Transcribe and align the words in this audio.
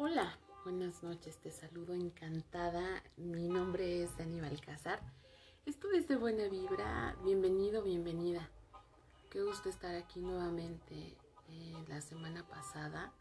Hola, 0.00 0.38
buenas 0.62 1.02
noches, 1.02 1.38
te 1.38 1.50
saludo 1.50 1.92
encantada. 1.92 3.02
Mi 3.16 3.48
nombre 3.48 4.04
es 4.04 4.16
Dani 4.16 4.40
Balcázar. 4.40 5.00
Esto 5.66 5.90
es 5.90 6.06
de 6.06 6.14
Buena 6.14 6.44
Vibra. 6.44 7.16
Bienvenido, 7.24 7.82
bienvenida. 7.82 8.48
Qué 9.28 9.42
gusto 9.42 9.68
estar 9.68 9.96
aquí 9.96 10.20
nuevamente. 10.20 10.94
Eh, 11.48 11.84
la 11.88 12.00
semana 12.00 12.46
pasada 12.46 13.12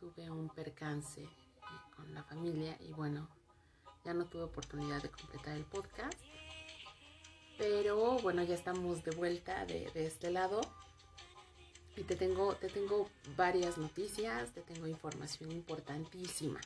tuve 0.00 0.28
un 0.28 0.48
percance 0.48 1.22
eh, 1.22 1.28
con 1.94 2.12
la 2.12 2.24
familia 2.24 2.76
y 2.80 2.92
bueno, 2.92 3.28
ya 4.04 4.12
no 4.12 4.24
tuve 4.26 4.42
oportunidad 4.42 5.00
de 5.00 5.12
completar 5.12 5.56
el 5.56 5.64
podcast. 5.64 6.18
Pero 7.56 8.18
bueno, 8.18 8.42
ya 8.42 8.56
estamos 8.56 9.04
de 9.04 9.12
vuelta 9.12 9.64
de, 9.64 9.88
de 9.92 10.06
este 10.08 10.32
lado 10.32 10.60
y 12.00 12.04
te 12.04 12.16
tengo, 12.16 12.54
te 12.54 12.68
tengo 12.68 13.10
varias 13.36 13.76
noticias, 13.76 14.50
te 14.52 14.62
tengo 14.62 14.86
información 14.86 15.52
importantísima. 15.52 16.58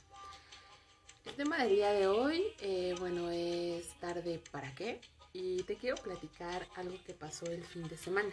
El 1.24 1.34
tema 1.34 1.58
del 1.58 1.74
día 1.74 1.92
de 1.92 2.06
hoy, 2.06 2.44
eh, 2.60 2.94
bueno, 3.00 3.30
es 3.30 3.88
tarde 3.98 4.40
para 4.52 4.72
qué 4.76 5.00
y 5.32 5.64
te 5.64 5.74
quiero 5.74 5.96
platicar 5.96 6.68
algo 6.76 6.96
que 7.04 7.14
pasó 7.14 7.46
el 7.46 7.64
fin 7.64 7.88
de 7.88 7.96
semana. 7.96 8.30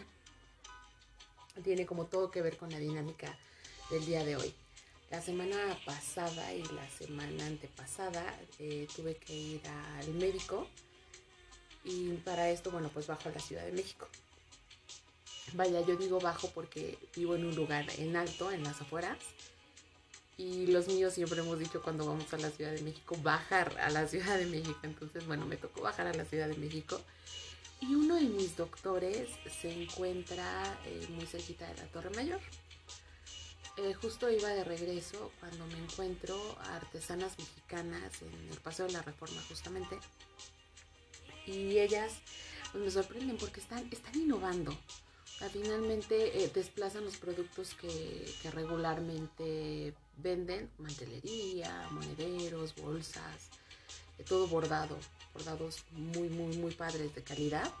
Tiene 1.64 1.86
como 1.86 2.06
todo 2.06 2.30
que 2.30 2.40
ver 2.40 2.56
con 2.56 2.70
la 2.70 2.78
dinámica 2.78 3.36
del 3.90 4.06
día 4.06 4.24
de 4.24 4.36
hoy. 4.36 4.54
La 5.10 5.20
semana 5.20 5.56
pasada 5.84 6.54
y 6.54 6.62
la 6.62 6.88
semana 6.88 7.46
antepasada 7.46 8.24
eh, 8.60 8.86
tuve 8.94 9.16
que 9.16 9.34
ir 9.34 9.62
al 9.66 10.14
médico 10.14 10.68
y 11.82 12.12
para 12.18 12.48
esto, 12.50 12.70
bueno, 12.70 12.90
pues 12.94 13.08
bajo 13.08 13.28
a 13.28 13.32
la 13.32 13.40
Ciudad 13.40 13.64
de 13.64 13.72
México. 13.72 14.06
Vaya, 15.54 15.80
yo 15.82 15.96
digo 15.96 16.18
bajo 16.18 16.48
porque 16.50 16.98
vivo 17.14 17.34
en 17.34 17.44
un 17.44 17.54
lugar 17.54 17.86
en 17.98 18.16
alto, 18.16 18.50
en 18.50 18.64
las 18.64 18.80
afueras. 18.80 19.18
Y 20.38 20.66
los 20.68 20.88
míos 20.88 21.12
siempre 21.12 21.40
hemos 21.40 21.58
dicho 21.58 21.82
cuando 21.82 22.06
vamos 22.06 22.32
a 22.32 22.38
la 22.38 22.50
Ciudad 22.50 22.72
de 22.72 22.80
México, 22.82 23.16
bajar 23.22 23.78
a 23.78 23.90
la 23.90 24.08
Ciudad 24.08 24.38
de 24.38 24.46
México. 24.46 24.78
Entonces, 24.82 25.26
bueno, 25.26 25.44
me 25.46 25.56
tocó 25.56 25.82
bajar 25.82 26.06
a 26.06 26.14
la 26.14 26.24
Ciudad 26.24 26.48
de 26.48 26.56
México. 26.56 27.00
Y 27.80 27.94
uno 27.94 28.14
de 28.14 28.22
mis 28.22 28.56
doctores 28.56 29.28
se 29.60 29.82
encuentra 29.82 30.78
eh, 30.86 31.06
muy 31.10 31.26
cerquita 31.26 31.66
de 31.66 31.74
la 31.76 31.84
Torre 31.88 32.10
Mayor. 32.10 32.40
Eh, 33.76 33.94
justo 33.94 34.30
iba 34.30 34.48
de 34.50 34.64
regreso 34.64 35.32
cuando 35.40 35.66
me 35.66 35.78
encuentro 35.78 36.36
a 36.60 36.76
artesanas 36.76 37.38
mexicanas 37.38 38.22
en 38.22 38.48
el 38.50 38.58
Paseo 38.58 38.86
de 38.86 38.92
la 38.92 39.02
Reforma 39.02 39.42
justamente. 39.48 39.98
Y 41.46 41.78
ellas 41.78 42.12
pues, 42.70 42.84
me 42.84 42.90
sorprenden 42.90 43.36
porque 43.36 43.60
están, 43.60 43.88
están 43.90 44.14
innovando 44.14 44.76
finalmente 45.48 46.44
eh, 46.44 46.50
desplazan 46.54 47.04
los 47.04 47.16
productos 47.16 47.74
que, 47.74 48.50
regularmente 48.50 49.94
venden, 50.16 50.70
mantelería, 50.78 51.88
monederos, 51.90 52.74
bolsas, 52.76 53.50
eh, 54.18 54.24
todo 54.24 54.46
bordado, 54.46 54.98
bordados 55.34 55.84
muy, 55.92 56.28
muy, 56.28 56.56
muy 56.56 56.72
padres 56.74 57.14
de 57.14 57.22
calidad. 57.22 57.72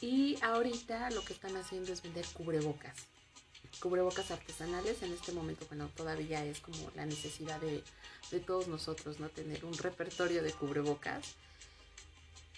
Y 0.00 0.38
ahorita 0.42 1.10
lo 1.10 1.24
que 1.24 1.32
están 1.32 1.56
haciendo 1.56 1.92
es 1.92 2.02
vender 2.02 2.26
cubrebocas, 2.32 2.96
cubrebocas 3.80 4.30
artesanales. 4.30 5.02
En 5.02 5.12
este 5.12 5.32
momento, 5.32 5.66
bueno, 5.68 5.90
todavía 5.96 6.44
es 6.44 6.60
como 6.60 6.90
la 6.94 7.06
necesidad 7.06 7.60
de, 7.60 7.82
de 8.30 8.40
todos 8.40 8.68
nosotros, 8.68 9.20
¿no? 9.20 9.28
Tener 9.28 9.64
un 9.64 9.76
repertorio 9.78 10.42
de 10.42 10.52
cubrebocas 10.52 11.36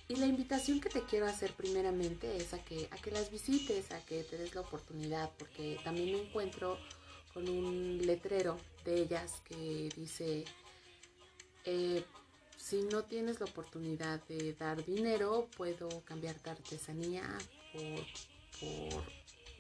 y 0.09 0.17
la 0.17 0.27
invitación 0.27 0.81
que 0.81 0.89
te 0.89 1.05
quiero 1.05 1.27
hacer 1.27 1.53
primeramente 1.53 2.37
es 2.37 2.55
a 2.55 2.65
que, 2.65 2.89
a 2.91 2.97
que 2.97 3.11
las 3.11 3.31
visites, 3.31 3.93
a 3.93 4.01
que 4.07 4.25
te 4.25 4.39
des 4.39 4.55
la 4.55 4.63
oportunidad, 4.63 5.31
porque 5.39 5.79
también 5.85 6.13
me 6.13 6.23
encuentro 6.23 6.79
con 7.35 7.47
un 7.47 7.99
letrero 8.07 8.57
de 8.87 9.03
ellas 9.03 9.43
que 9.45 9.91
dice, 9.95 10.47
eh, 11.67 12.03
si 12.57 12.83
no 12.83 13.05
tienes 13.05 13.39
la 13.39 13.47
oportunidad 13.47 14.23
de 14.29 14.55
dar 14.55 14.83
dinero, 14.83 15.47
puedo 15.59 15.89
cambiarte 16.07 16.49
artesanía 16.49 17.23
por, 17.75 18.07
por 18.61 19.05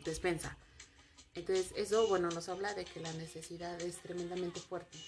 despensa. 0.05 0.57
Entonces 1.35 1.73
eso, 1.77 2.09
bueno, 2.09 2.31
nos 2.31 2.49
habla 2.49 2.73
de 2.73 2.87
que 2.87 3.01
la 3.01 3.13
necesidad 3.13 3.81
es 3.83 3.99
tremendamente 3.99 4.61
fuerte. 4.61 4.99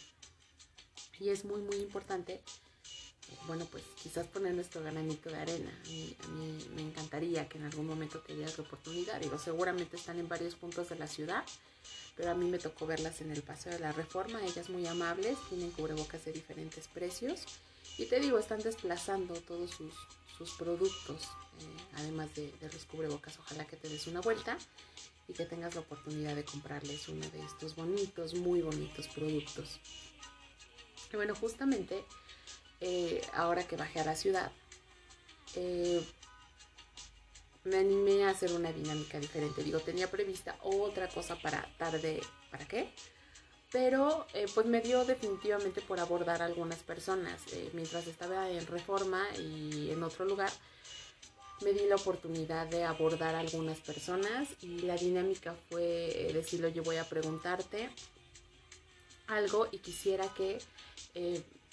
Y 1.18 1.30
es 1.30 1.46
muy, 1.46 1.62
muy 1.62 1.76
importante 1.76 2.42
bueno, 3.46 3.64
pues 3.66 3.82
quizás 4.02 4.26
poner 4.26 4.54
nuestro 4.54 4.82
granito 4.82 5.28
de 5.30 5.36
arena. 5.36 5.70
A 6.24 6.28
mí, 6.28 6.68
me 6.74 6.82
encantaría 6.82 7.48
que 7.48 7.58
en 7.58 7.64
algún 7.64 7.86
momento 7.86 8.20
te 8.20 8.34
dieras 8.34 8.58
la 8.58 8.64
oportunidad. 8.64 9.20
Digo, 9.20 9.38
seguramente 9.38 9.96
están 9.96 10.18
en 10.18 10.28
varios 10.28 10.54
puntos 10.54 10.88
de 10.88 10.96
la 10.96 11.06
ciudad, 11.06 11.44
pero 12.16 12.30
a 12.30 12.34
mí 12.34 12.48
me 12.48 12.58
tocó 12.58 12.86
verlas 12.86 13.20
en 13.20 13.30
el 13.30 13.42
Paseo 13.42 13.72
de 13.72 13.80
la 13.80 13.92
Reforma. 13.92 14.42
Ellas 14.44 14.68
muy 14.68 14.86
amables, 14.86 15.38
tienen 15.48 15.70
cubrebocas 15.70 16.24
de 16.24 16.32
diferentes 16.32 16.88
precios. 16.88 17.44
Y 17.98 18.06
te 18.06 18.20
digo, 18.20 18.38
están 18.38 18.60
desplazando 18.60 19.34
todos 19.34 19.70
sus, 19.70 20.52
productos, 20.52 21.24
eh, 21.24 21.84
además 21.96 22.34
de, 22.34 22.50
de 22.60 22.72
los 22.72 22.84
cubrebocas. 22.86 23.38
Ojalá 23.38 23.66
que 23.66 23.76
te 23.76 23.88
des 23.88 24.06
una 24.06 24.20
vuelta 24.20 24.56
y 25.28 25.32
que 25.32 25.44
tengas 25.44 25.74
la 25.74 25.82
oportunidad 25.82 26.34
de 26.34 26.44
comprarles 26.44 27.08
uno 27.08 27.28
de 27.28 27.44
estos 27.44 27.76
bonitos, 27.76 28.34
muy 28.34 28.62
bonitos 28.62 29.06
productos. 29.08 29.78
Y 31.12 31.16
bueno, 31.16 31.34
justamente 31.34 32.04
eh, 32.80 33.20
ahora 33.34 33.66
que 33.66 33.76
bajé 33.76 34.00
a 34.00 34.04
la 34.04 34.14
ciudad, 34.16 34.50
eh, 35.54 36.02
me 37.64 37.76
animé 37.76 38.24
a 38.24 38.30
hacer 38.30 38.52
una 38.52 38.72
dinámica 38.72 39.20
diferente. 39.20 39.62
Digo, 39.62 39.80
tenía 39.80 40.10
prevista 40.10 40.56
otra 40.62 41.08
cosa 41.08 41.36
para 41.36 41.68
tarde, 41.76 42.20
¿para 42.50 42.66
qué? 42.66 42.90
Pero 43.70 44.26
eh, 44.32 44.46
pues 44.54 44.66
me 44.66 44.80
dio 44.80 45.04
definitivamente 45.04 45.82
por 45.82 46.00
abordar 46.00 46.40
a 46.40 46.46
algunas 46.46 46.78
personas. 46.78 47.42
mientras 47.74 48.06
estaba 48.06 48.50
en 48.50 48.66
reforma 48.66 49.26
y 49.36 49.90
en 49.90 50.02
otro 50.02 50.24
lugar, 50.24 50.50
me 51.62 51.72
di 51.72 51.86
la 51.86 51.96
oportunidad 51.96 52.66
de 52.66 52.84
abordar 52.84 53.34
a 53.34 53.40
algunas 53.40 53.78
personas 53.80 54.48
y 54.62 54.80
la 54.80 54.96
dinámica 54.96 55.54
fue 55.68 56.30
decirlo, 56.32 56.68
yo 56.68 56.82
voy 56.82 56.96
a 56.96 57.04
preguntarte 57.04 57.90
algo 59.26 59.68
y 59.70 59.78
quisiera 59.78 60.26
que 60.32 60.58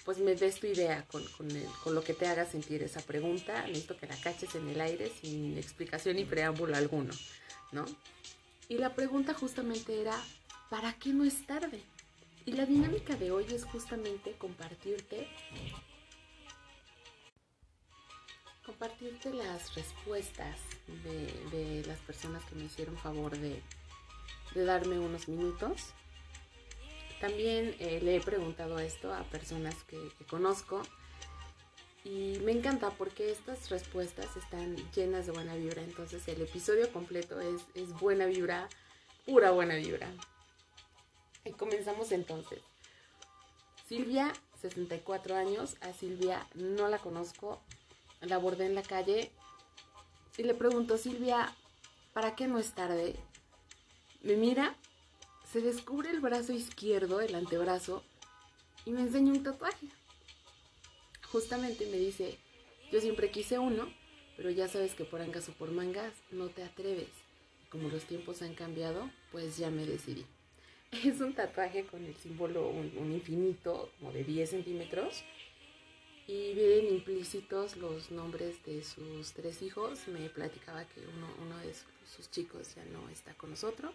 pues 0.07 0.19
me 0.19 0.35
des 0.35 0.57
tu 0.62 0.68
idea 0.68 1.06
con, 1.07 1.22
lo 1.94 2.01
que 2.01 2.13
te 2.13 2.28
haga 2.28 2.45
sentir 2.45 2.81
esa 2.81 3.01
pregunta. 3.01 3.68
Necesito 3.68 3.97
que 3.97 4.07
la 4.07 4.16
caches 4.16 4.56
en 4.56 4.69
el 4.69 4.79
aire 4.79 5.12
sin 5.19 5.57
explicación 5.57 6.16
ni 6.16 6.23
preámbulo 6.23 6.78
alguno, 6.78 7.13
¿no? 7.73 7.84
Y 8.69 8.78
la 8.78 8.95
pregunta 8.95 9.34
justamente 9.34 10.00
era, 10.00 10.18
¿para 10.69 10.94
qué 10.94 11.09
no 11.09 11.25
es 11.25 11.45
tarde? 11.45 11.81
Y 12.45 12.53
la 12.53 12.66
dinámica 12.66 13.18
de 13.18 13.31
hoy 13.31 13.47
es 13.53 13.66
justamente 13.66 14.31
compartirte 14.38 15.28
compartirte 18.66 19.34
las 19.34 19.75
respuestas 19.75 20.57
de, 21.03 21.84
las 21.85 22.00
personas 22.00 22.45
que 22.45 22.56
me 22.56 22.63
hicieron 22.63 22.95
favor 22.95 23.38
de, 23.38 23.62
de 24.56 24.63
darme 24.63 25.00
unos 25.00 25.28
minutos 25.28 25.94
también 27.20 27.76
eh, 27.80 28.00
le 28.02 28.18
he 28.18 28.22
preguntado 28.22 28.80
esto 28.80 29.14
a 29.14 29.24
personas 29.24 29.76
que, 29.84 29.98
conozco 30.30 30.82
y 32.04 32.40
me 32.44 32.52
encanta 32.52 32.92
porque 32.92 33.32
estas 33.32 33.70
respuestas 33.70 34.36
están 34.38 34.76
llenas 34.94 35.26
de 35.26 35.32
buena 35.32 35.56
vibra. 35.56 35.82
Entonces 35.82 36.28
el 36.28 36.42
episodio 36.42 36.92
completo 36.94 37.40
es, 37.42 37.64
buena 38.00 38.26
vibra, 38.26 38.70
pura 39.26 39.52
buena 39.52 39.76
vibra. 39.76 40.10
Y 41.44 41.52
comenzamos 41.52 42.12
entonces. 42.12 42.60
Silvia, 43.88 44.32
64 44.62 45.36
años. 45.36 45.78
A 45.82 45.94
Silvia 45.94 46.46
no 46.54 46.88
la 46.88 47.00
conozco. 47.00 47.62
La 48.22 48.36
abordé 48.36 48.66
en 48.66 48.76
la 48.76 48.84
calle 48.84 49.32
y 50.38 50.44
le 50.44 50.54
pregunto, 50.54 50.98
Silvia, 50.98 51.54
¿para 52.14 52.36
qué 52.36 52.48
no 52.48 52.60
es 52.60 52.74
tarde? 52.74 53.16
Me 54.22 54.36
mira 54.36 54.76
se 55.52 55.62
descubre 55.62 56.09
el 56.09 56.19
brazo 56.19 56.53
izquierdo, 56.53 57.22
el 57.22 57.35
antebrazo, 57.35 58.04
y 58.86 58.92
me 58.92 59.01
enseña 59.01 59.31
un 59.31 59.44
tatuaje. 59.44 59.88
Justamente 61.31 61.86
me 61.88 61.98
dice, 61.98 62.38
yo 62.92 63.01
siempre 63.01 63.31
quise 63.31 63.60
uno, 63.60 63.92
pero 64.36 64.50
ya 64.50 64.68
sabes 64.68 64.94
que 64.94 65.04
por 65.04 65.22
angas 65.22 65.50
o 65.50 65.54
por 65.54 65.72
mangas 65.72 66.13
no 66.31 66.48
te 66.48 66.63
atreves. 66.63 67.10
Como 67.69 67.89
los 67.89 68.04
tiempos 68.04 68.42
han 68.42 68.54
cambiado, 68.56 69.10
pues 69.31 69.57
ya 69.57 69.69
me 69.69 69.86
decidí. 69.86 70.25
Es 71.04 71.19
un 71.19 71.33
tatuaje 71.33 71.86
con 71.86 72.06
el 72.06 72.16
símbolo, 72.16 72.69
un, 72.69 73.12
infinito, 73.12 73.92
como 74.00 74.13
de 74.13 74.24
10 74.24 74.50
centímetros, 74.50 75.24
y 76.27 76.54
vienen 76.54 76.94
implícitos 76.94 77.77
los 77.77 78.12
nombres 78.12 78.63
de 78.66 78.83
sus 78.83 79.33
tres 79.33 79.62
hijos. 79.62 80.07
Me 80.07 80.30
platicaba 80.30 80.86
que 80.86 81.01
uno, 81.01 81.57
de 81.60 81.74
sus 82.06 82.30
chicos 82.31 82.75
ya 82.75 82.86
no 82.86 83.10
está 83.10 83.33
con 83.33 83.50
nosotros. 83.50 83.94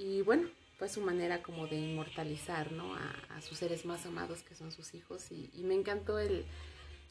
Y 0.00 0.22
bueno, 0.22 0.48
fue 0.78 0.88
su 0.88 1.02
manera 1.02 1.42
como 1.42 1.66
de 1.66 1.76
inmortalizar 1.76 2.72
¿no? 2.72 2.94
a, 2.94 3.42
sus 3.42 3.58
seres 3.58 3.84
más 3.84 4.06
amados 4.06 4.42
que 4.42 4.54
son 4.54 4.72
sus 4.72 4.94
hijos 4.94 5.30
y, 5.30 5.50
me 5.62 5.74
encantó 5.74 6.18
el, 6.18 6.46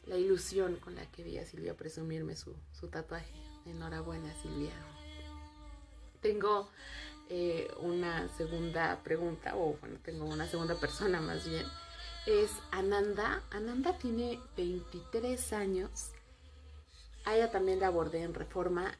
la 0.06 0.16
ilusión 0.16 0.74
con 0.74 0.96
la 0.96 1.06
que 1.12 1.22
vi 1.22 1.38
a 1.38 1.46
Silvia 1.46 1.76
presumirme 1.76 2.34
su, 2.34 2.56
su 2.72 2.88
tatuaje. 2.88 3.32
Enhorabuena 3.64 4.34
Silvia. 4.42 4.72
Tengo 6.20 6.68
eh, 7.28 7.70
una 7.78 8.28
segunda 8.36 9.00
pregunta, 9.04 9.54
o 9.54 9.76
bueno, 9.80 10.00
tengo 10.02 10.24
una 10.24 10.48
segunda 10.48 10.74
persona 10.74 11.20
más 11.20 11.48
bien, 11.48 11.66
es 12.26 12.50
Ananda. 12.72 13.44
Ananda 13.52 13.98
tiene 13.98 14.40
23 14.56 15.52
años. 15.52 16.10
A 17.24 17.36
ella 17.36 17.52
también 17.52 17.78
la 17.78 17.86
abordé 17.86 18.22
en 18.22 18.34
reforma. 18.34 18.98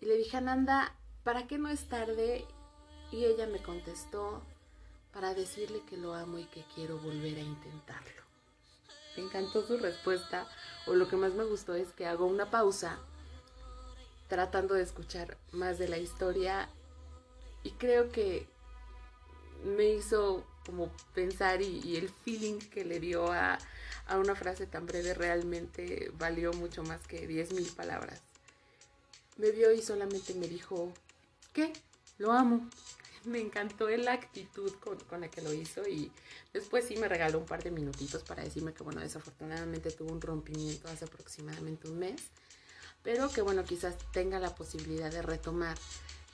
Y 0.00 0.06
le 0.06 0.16
dije, 0.16 0.38
Ananda, 0.38 0.92
¿para 1.22 1.46
qué 1.46 1.56
no 1.56 1.68
es 1.68 1.88
tarde? 1.88 2.44
Y 3.16 3.24
ella 3.24 3.46
me 3.46 3.62
contestó, 3.62 4.42
para 5.14 5.32
decirle 5.32 5.80
que 5.88 5.96
lo 5.96 6.12
amo 6.12 6.36
y 6.38 6.44
que 6.44 6.62
quiero 6.74 6.98
volver 6.98 7.38
a 7.38 7.40
intentarlo. 7.40 8.22
Me 9.16 9.22
encantó 9.22 9.66
su 9.66 9.78
respuesta, 9.78 10.46
o 10.86 10.92
lo 10.92 11.08
que 11.08 11.16
más 11.16 11.32
me 11.32 11.44
gustó 11.44 11.74
es 11.74 11.94
que 11.94 12.06
hago 12.06 12.26
una 12.26 12.50
pausa 12.50 12.98
tratando 14.28 14.74
de 14.74 14.82
escuchar 14.82 15.38
más 15.52 15.78
de 15.78 15.88
la 15.88 15.96
historia 15.96 16.68
y 17.62 17.70
creo 17.70 18.12
que 18.12 18.46
me 19.64 19.94
hizo 19.94 20.44
como 20.66 20.90
pensar 21.14 21.62
y, 21.62 21.96
el 21.96 22.10
feeling 22.10 22.58
que 22.58 22.84
le 22.84 23.00
dio 23.00 23.32
a, 23.32 23.58
a, 24.08 24.18
una 24.18 24.34
frase 24.34 24.66
tan 24.66 24.84
breve 24.84 25.14
realmente 25.14 26.12
valió 26.18 26.52
mucho 26.52 26.82
más 26.82 27.06
que 27.06 27.26
10.000 27.26 27.74
palabras. 27.74 28.20
Me 29.38 29.52
vio 29.52 29.72
y 29.72 29.80
solamente 29.80 30.34
me 30.34 30.48
dijo, 30.48 30.92
¿qué? 31.54 31.72
Lo 32.18 32.32
amo. 32.32 32.68
Me 33.26 33.40
encantó 33.40 33.88
la 33.88 34.12
actitud 34.12 34.72
con, 34.74 34.98
con, 35.00 35.20
la 35.20 35.28
que 35.28 35.42
lo 35.42 35.52
hizo 35.52 35.86
y 35.86 36.10
después 36.52 36.86
sí 36.86 36.96
me 36.96 37.08
regaló 37.08 37.38
un 37.38 37.46
par 37.46 37.62
de 37.62 37.70
minutitos 37.70 38.22
para 38.22 38.42
decirme 38.42 38.72
que 38.72 38.82
bueno, 38.82 39.00
desafortunadamente 39.00 39.90
tuvo 39.90 40.12
un 40.12 40.20
rompimiento 40.20 40.88
hace 40.88 41.04
aproximadamente 41.04 41.88
un 41.88 41.98
mes, 41.98 42.22
pero 43.02 43.28
que 43.28 43.42
bueno, 43.42 43.64
quizás 43.64 43.96
tenga 44.12 44.38
la 44.38 44.54
posibilidad 44.54 45.10
de 45.10 45.22
retomar 45.22 45.76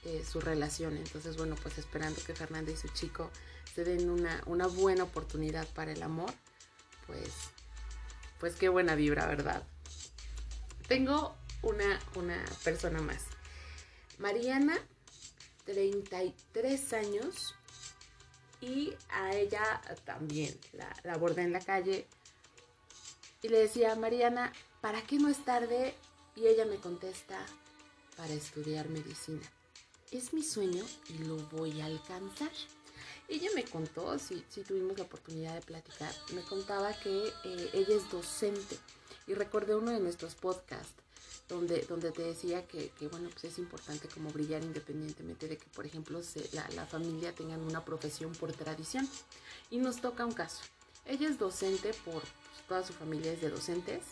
eh, 0.05 0.25
su 0.29 0.41
relación. 0.41 0.97
Entonces, 0.97 1.37
bueno, 1.37 1.55
pues 1.63 1.79
esperando 1.79 2.21
que 2.25 2.35
Fernanda 2.35 2.73
y 2.73 2.77
su 2.77 2.89
chico 2.89 3.31
se 3.73 3.85
den 3.85 4.11
una, 4.11 4.43
una 4.47 4.67
buena 4.67 5.05
oportunidad 5.05 5.67
para 5.69 5.93
el 5.93 6.03
amor, 6.03 6.33
pues, 7.07 7.31
pues 8.41 8.57
qué 8.57 8.69
buena 8.69 8.97
vibra, 8.97 9.27
¿verdad? 9.27 9.63
Tengo 10.89 11.37
una, 11.63 12.01
una 12.17 12.45
persona 12.65 13.01
más. 13.01 13.23
Mariana, 14.19 14.77
33 15.65 16.93
años, 16.93 17.55
y 18.61 18.95
a 19.11 19.35
ella 19.35 19.81
también 20.05 20.57
la, 20.73 21.13
abordé 21.13 21.43
en 21.43 21.53
la 21.53 21.61
calle 21.61 22.07
y 23.43 23.49
le 23.49 23.59
decía, 23.59 23.97
Mariana, 23.97 24.53
¿para 24.81 25.03
qué 25.03 25.19
no 25.19 25.29
es 25.29 25.45
tarde? 25.45 25.95
Y 26.37 26.47
ella 26.47 26.65
me 26.65 26.77
contesta, 26.77 27.45
para 28.17 28.33
estudiar 28.33 28.89
medicina 28.89 29.43
es 30.13 30.35
mi 30.35 30.43
sueño 30.43 30.85
y 31.09 31.25
lo 31.25 31.37
voy 31.49 31.81
a 31.81 31.87
alcanzar. 31.87 32.51
Ella 33.29 33.49
me 33.55 33.65
contó, 33.65 34.19
si, 34.19 34.45
si 34.49 34.63
tuvimos 34.63 34.99
la 34.99 35.05
oportunidad 35.05 35.55
de 35.55 35.63
platicar, 35.63 36.15
me 36.35 36.43
contaba 36.43 36.93
que 36.93 37.29
eh, 37.45 37.71
ella 37.73 37.97
es 37.97 38.11
docente 38.11 38.77
y 39.27 39.35
recordé 39.35 39.75
uno 39.75 39.91
de 39.91 40.01
nuestros 40.01 40.35
podcasts 40.35 41.02
donde, 41.53 41.83
donde 41.83 42.11
te 42.13 42.23
decía 42.23 42.67
que, 42.67 42.91
que, 42.91 43.09
bueno, 43.09 43.29
pues 43.31 43.45
es 43.45 43.59
importante 43.59 44.09
como 44.09 44.31
brillar 44.31 44.63
independientemente 44.63 45.49
de 45.49 45.59
que, 45.59 45.67
por 45.71 45.87
ejemplo, 45.87 46.21
la, 46.53 46.69
la, 46.71 46.87
familia 46.87 47.35
tengan 47.35 47.61
una 47.61 47.85
profesión 47.85 48.33
por 48.33 48.53
tradición. 48.53 49.09
Y 49.71 49.79
nos 49.79 50.01
toca 50.01 50.25
un 50.25 50.33
caso. 50.33 50.63
Ella 51.07 51.29
es 51.29 51.39
docente 51.39 51.93
por, 52.05 52.21
pues, 52.23 52.67
toda 52.69 52.85
su 52.85 52.93
familia 52.93 53.33
es 53.33 53.41
de 53.41 53.51
docentes, 53.51 54.03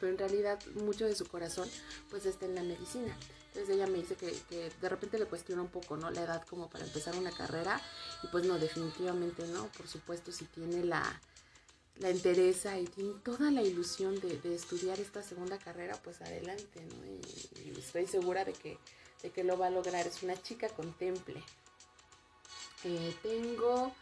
pero 0.00 0.12
en 0.12 0.18
realidad 0.18 0.58
mucho 0.74 1.06
de 1.06 1.14
su 1.14 1.26
corazón 1.26 1.68
pues 2.10 2.26
está 2.26 2.46
en 2.46 2.54
la 2.54 2.62
medicina. 2.62 3.16
Entonces 3.48 3.74
ella 3.74 3.86
me 3.86 3.98
dice 3.98 4.14
que, 4.14 4.70
de 4.80 4.88
repente 4.88 5.18
le 5.18 5.24
cuestiona 5.26 5.62
un 5.62 5.68
poco, 5.68 5.96
¿no? 5.96 6.10
La 6.10 6.22
edad 6.22 6.44
como 6.46 6.68
para 6.68 6.84
empezar 6.84 7.16
una 7.16 7.32
carrera. 7.32 7.80
Y 8.22 8.28
pues 8.28 8.44
no, 8.44 8.58
definitivamente 8.58 9.46
no. 9.48 9.66
Por 9.68 9.88
supuesto, 9.88 10.30
si 10.30 10.44
tiene 10.44 10.84
la, 10.84 11.20
la 12.00 12.10
interesa 12.10 12.78
y 12.78 12.84
tiene 12.84 13.14
toda 13.24 13.50
la 13.50 13.62
ilusión 13.62 14.20
de, 14.20 14.54
estudiar 14.54 15.00
esta 15.00 15.22
segunda 15.22 15.58
carrera, 15.58 15.98
pues 16.02 16.20
adelante, 16.20 16.80
¿no? 16.80 17.06
Y, 17.06 17.78
estoy 17.78 18.06
segura 18.06 18.44
de 18.44 18.52
que, 18.52 18.78
de 19.22 19.30
que 19.30 19.44
lo 19.44 19.58
va 19.58 19.66
a 19.66 19.70
lograr. 19.70 20.06
Es 20.06 20.22
una 20.22 20.40
chica 20.40 20.68
contemple. 20.68 21.42
Eh, 22.84 23.14
tengo 23.22 23.92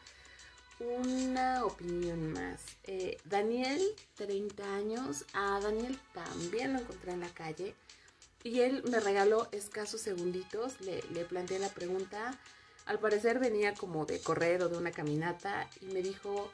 una 0.81 1.65
opinión 1.65 2.33
más. 2.33 2.61
Eh, 2.85 3.17
Daniel, 3.25 3.83
30 4.17 4.75
años. 4.75 5.25
A 5.33 5.59
Daniel 5.61 5.99
también 6.13 6.75
lo 6.75 6.81
encontré 6.81 7.13
en 7.13 7.21
la 7.21 7.31
calle. 7.31 7.75
Y 8.45 8.61
él 8.61 8.83
me 8.91 9.01
regaló 9.01 9.49
escasos 9.53 10.01
segunditos, 10.01 10.81
le, 10.81 11.03
le 11.13 11.25
planteé 11.25 11.59
la 11.59 11.71
pregunta. 11.71 12.39
Al 12.85 13.01
parecer 13.01 13.41
venía 13.41 13.75
como 13.75 14.07
de 14.07 14.21
correr 14.21 14.63
o 14.63 14.69
de 14.69 14.77
una 14.77 14.93
caminata 14.93 15.69
y 15.81 15.87
me 15.87 16.03
dijo 16.03 16.53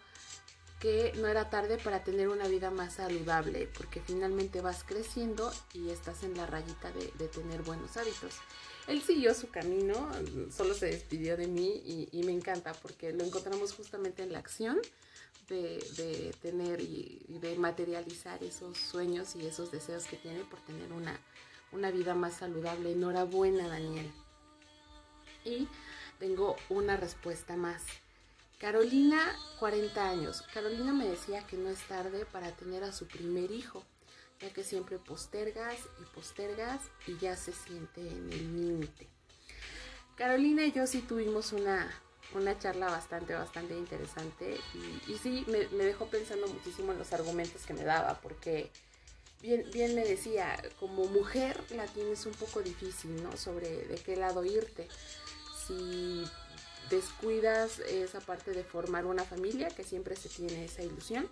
que 0.83 1.13
no 1.19 1.29
era 1.29 1.49
tarde 1.49 1.79
para 1.79 2.03
tener 2.03 2.29
una 2.29 2.49
vida 2.49 2.73
más 2.73 2.95
saludable, 2.95 3.69
porque 3.79 4.01
finalmente 4.01 4.61
vas 4.61 4.83
creciendo 4.83 5.53
y 5.73 5.91
estás 5.91 6.25
en 6.25 6.37
la 6.37 6.45
rayita 6.45 6.91
de, 6.91 7.29
tener 7.29 7.63
buenos 7.63 7.97
hábitos. 7.97 8.35
Él 8.89 9.01
siguió 9.01 9.33
su 9.33 9.49
camino, 9.49 10.11
solo 10.51 10.75
se 10.75 10.87
despidió 10.87 11.37
de 11.37 11.47
mí 11.47 12.09
y, 12.11 12.23
me 12.25 12.33
encanta 12.33 12.73
porque 12.73 13.13
lo 13.13 13.23
encontramos 13.23 13.73
justamente 13.73 14.25
en 14.25 14.33
la 14.33 14.41
acción 14.41 14.77
de, 15.49 15.79
de 15.97 16.35
tener 16.43 16.81
y, 16.81 17.27
y 17.29 17.39
de 17.39 17.55
materializar 17.55 18.43
esos 18.43 18.77
sueños 18.77 19.37
y 19.37 19.47
esos 19.47 19.71
deseos 19.71 20.07
que 20.07 20.17
tiene 20.17 20.41
por 20.41 20.59
tener 20.63 20.93
una, 20.93 21.17
una 21.71 21.93
vida 21.93 22.17
más 22.17 22.35
saludable. 22.35 22.91
Enhorabuena, 22.91 23.69
Daniel. 23.69 24.11
Y 25.45 25.69
tengo 26.19 26.57
una 26.71 26.97
respuesta 26.97 27.55
más. 27.55 27.85
Carolina, 28.63 29.37
40 29.59 30.09
años. 30.09 30.43
Carolina 30.55 30.93
me 30.93 31.09
decía 31.09 31.45
que 31.45 31.57
no 31.57 31.69
es 31.69 31.81
tarde 31.89 32.25
para 32.25 32.53
tener 32.53 32.85
a 32.85 32.93
su 32.93 33.09
primer 33.09 33.51
hijo, 33.51 33.83
ya 34.41 34.53
que 34.53 34.63
siempre 34.63 35.01
postergas 35.01 35.81
y 36.01 36.05
postergas 36.15 36.81
y 37.09 37.19
ya 37.19 37.35
se 37.35 37.53
siente 37.53 38.01
en 38.01 38.33
el 38.33 38.57
límite. 38.57 39.09
Carolina 40.15 40.65
y 40.65 40.71
yo 40.71 40.87
sí 40.87 41.01
tuvimos 41.01 41.51
una, 41.51 41.91
una 42.37 42.57
charla 42.57 42.87
bastante, 42.87 43.35
bastante 43.35 43.77
interesante 43.77 44.57
y, 45.09 45.19
sí, 45.19 45.45
me, 45.49 45.67
me 45.77 45.85
dejó 45.85 46.07
pensando 46.07 46.47
muchísimo 46.47 46.93
en 46.93 46.99
los 46.99 47.13
argumentos 47.13 47.67
que 47.67 47.75
me 47.75 47.83
daba, 47.83 48.21
porque 48.21 48.71
bien, 49.41 49.69
bien 49.73 49.97
me 49.97 50.05
decía, 50.05 50.57
como 50.79 51.07
mujer 51.07 51.61
la 51.71 51.87
tienes 51.87 52.27
un 52.27 52.35
poco 52.35 52.63
difícil, 52.63 53.25
¿no? 53.25 53.37
Sobre 53.37 53.87
de 53.89 53.97
qué 53.97 54.15
lado 54.15 54.45
irte. 54.45 54.87
Si 55.67 56.25
descuidas 56.93 57.79
esa 57.81 58.21
parte 58.21 58.53
de 58.53 58.63
formar 58.63 59.07
una 59.07 59.25
familia, 59.25 59.69
que 59.69 59.83
siempre 59.83 60.15
se 60.15 60.29
tiene 60.29 60.67
esa 60.67 60.83
ilusión, 60.83 61.27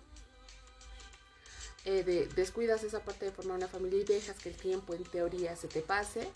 eh, 1.85 2.03
de, 2.03 2.27
descuidas 2.35 2.83
esa 2.83 3.05
parte 3.05 3.25
de 3.25 3.31
formar 3.31 3.57
una 3.57 3.67
familia 3.67 4.01
y 4.01 4.03
dejas 4.03 4.37
que 4.37 4.49
el 4.49 4.57
tiempo 4.57 4.95
en 4.95 5.03
teoría 5.03 5.55
se 5.55 5.67
te 5.67 5.81
pase, 5.81 6.27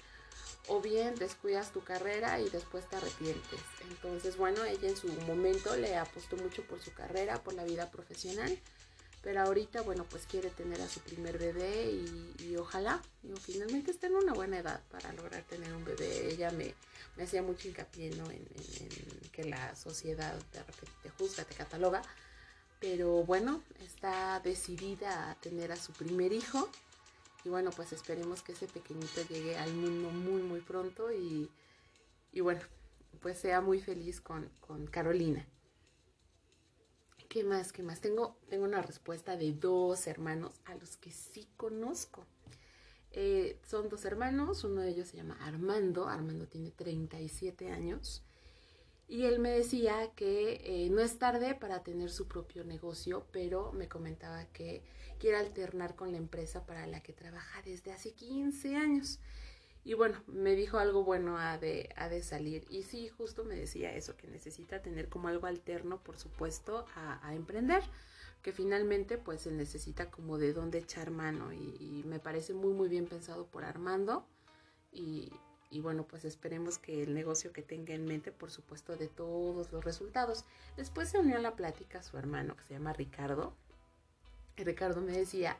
o 0.68 0.80
bien 0.80 1.16
descuidas 1.16 1.72
tu 1.72 1.84
carrera 1.84 2.40
y 2.40 2.50
después 2.50 2.88
te 2.88 2.98
arrepientes. 2.98 3.60
Entonces, 3.90 4.38
bueno, 4.38 4.64
ella 4.64 4.90
en 4.90 4.98
su 4.98 5.08
momento 5.28 5.76
le 5.76 5.96
apostó 5.98 6.38
mucho 6.38 6.64
por 6.64 6.80
su 6.82 6.94
carrera, 6.94 7.44
por 7.44 7.56
la 7.56 7.64
vida 7.64 7.90
profesional 7.92 8.58
pero 9.26 9.42
ahorita, 9.42 9.82
bueno, 9.82 10.06
pues 10.08 10.28
quiere 10.28 10.52
tener 10.52 10.80
a 10.84 10.88
su 10.88 11.00
primer 11.00 11.40
bebé 11.40 11.90
y, 12.40 12.56
ojalá, 12.58 13.02
finalmente 13.42 13.90
esté 13.90 14.06
en 14.06 14.14
una 14.14 14.34
buena 14.34 14.60
edad 14.60 14.84
para 14.92 15.12
lograr 15.14 15.42
tener 15.46 15.74
un 15.74 15.84
bebé. 15.84 16.32
Ella 16.32 16.52
me, 16.52 16.76
hacía 17.20 17.42
mucho 17.42 17.68
hincapié 17.68 18.12
¿no? 18.12 18.26
en, 18.30 18.46
en, 18.46 19.30
que 19.32 19.46
la 19.46 19.76
sociedad 19.76 20.36
de 20.54 20.60
repente 20.60 20.92
te 21.02 21.10
juzga, 21.10 21.44
te 21.44 21.56
cataloga, 21.56 22.04
pero 22.80 23.24
bueno, 23.24 23.64
está 23.80 24.40
decidida 24.42 25.32
a 25.32 25.36
tener 25.42 25.72
a 25.72 25.76
su 25.76 25.92
primer 25.94 26.32
hijo. 26.32 26.70
Y 27.44 27.50
bueno, 27.50 27.72
pues 27.72 27.94
esperemos 27.94 28.44
que 28.44 28.52
ese 28.52 28.68
pequeñito 28.68 29.24
llegue 29.28 29.58
al 29.58 29.74
mundo 29.74 30.12
muy, 30.12 30.44
muy 30.44 30.62
pronto 30.62 31.12
y, 31.12 31.50
y 32.32 32.42
bueno, 32.42 32.62
pues 33.22 33.40
sea 33.40 33.60
muy 33.60 33.82
feliz 33.82 34.22
con, 34.22 34.52
con 34.60 34.86
Carolina. 34.86 35.48
¿Qué 37.36 37.44
más? 37.44 37.74
¿Qué 37.74 37.84
más? 37.84 38.00
Tengo, 38.00 38.38
tengo 38.48 38.64
una 38.64 38.82
respuesta 38.82 39.36
de 39.36 39.52
dos 39.52 40.08
hermanos 40.08 40.54
a 40.64 40.76
los 40.76 40.96
que 40.96 41.12
sí 41.12 41.46
conozco. 41.58 42.26
Eh, 43.12 43.60
son 43.68 43.90
dos 43.90 44.06
hermanos, 44.06 44.64
uno 44.64 44.80
de 44.80 44.92
ellos 44.92 45.10
se 45.10 45.18
llama 45.18 45.38
Armando, 45.42 46.08
Armando 46.08 46.48
tiene 46.48 46.72
37 46.72 47.72
años, 47.72 48.24
y 49.10 49.26
él 49.26 49.40
me 49.40 49.50
decía 49.50 50.14
que 50.16 50.62
eh, 50.64 50.90
no 50.90 51.02
es 51.02 51.20
tarde 51.20 51.56
para 51.56 51.84
tener 51.84 52.10
su 52.10 52.30
propio 52.30 52.64
negocio, 52.64 53.28
pero 53.34 53.74
me 53.74 53.90
comentaba 53.90 54.46
que 54.54 54.82
quiere 55.20 55.36
alternar 55.36 55.98
con 55.98 56.14
la 56.14 56.18
empresa 56.18 56.66
para 56.66 56.88
la 56.88 57.04
que 57.04 57.12
trabaja 57.12 57.62
desde 57.64 57.92
hace 57.92 58.14
15 58.14 58.78
años. 58.78 59.20
Y 59.86 59.94
bueno, 59.94 60.20
me 60.26 60.56
dijo 60.56 60.80
algo 60.80 61.04
bueno 61.04 61.38
ha 61.38 61.60
de, 61.60 61.94
ha 61.96 62.10
de 62.10 62.24
salir. 62.24 62.66
Y 62.72 62.82
sí, 62.82 63.08
justo 63.08 63.44
me 63.46 63.56
decía 63.56 63.94
eso, 63.94 64.18
que 64.18 64.28
necesita 64.28 64.82
tener 64.82 65.10
como 65.10 65.28
algo 65.28 65.46
alterno, 65.46 66.02
por 66.02 66.18
supuesto, 66.18 66.88
a, 66.96 67.36
emprender. 67.36 67.84
Que 68.42 68.52
finalmente, 68.52 69.20
pues, 69.20 69.46
él 69.46 69.58
necesita 69.58 70.10
como 70.10 70.40
de 70.40 70.54
dónde 70.54 70.80
echar 70.80 71.12
mano. 71.12 71.54
Y, 71.54 71.78
y, 71.80 72.04
me 72.08 72.20
parece 72.20 72.56
muy, 72.56 72.74
muy 72.74 72.90
bien 72.90 73.06
pensado 73.06 73.46
por 73.46 73.64
Armando. 73.64 74.26
Y, 74.92 75.32
y, 75.70 75.82
bueno, 75.82 76.08
pues 76.08 76.26
esperemos 76.26 76.80
que 76.80 77.04
el 77.04 77.14
negocio 77.14 77.54
que 77.54 77.62
tenga 77.62 77.94
en 77.94 78.06
mente, 78.06 78.32
por 78.32 78.50
supuesto, 78.50 78.96
de 78.98 79.08
todos 79.08 79.72
los 79.72 79.86
resultados. 79.86 80.46
Después 80.78 81.10
se 81.10 81.20
unió 81.20 81.38
a 81.38 81.42
la 81.42 81.56
plática 81.56 82.02
su 82.02 82.18
hermano, 82.18 82.56
que 82.56 82.64
se 82.64 82.74
llama 82.74 82.94
Ricardo. 82.94 83.54
Y 84.58 84.64
Ricardo 84.64 85.02
me 85.02 85.12
decía, 85.12 85.60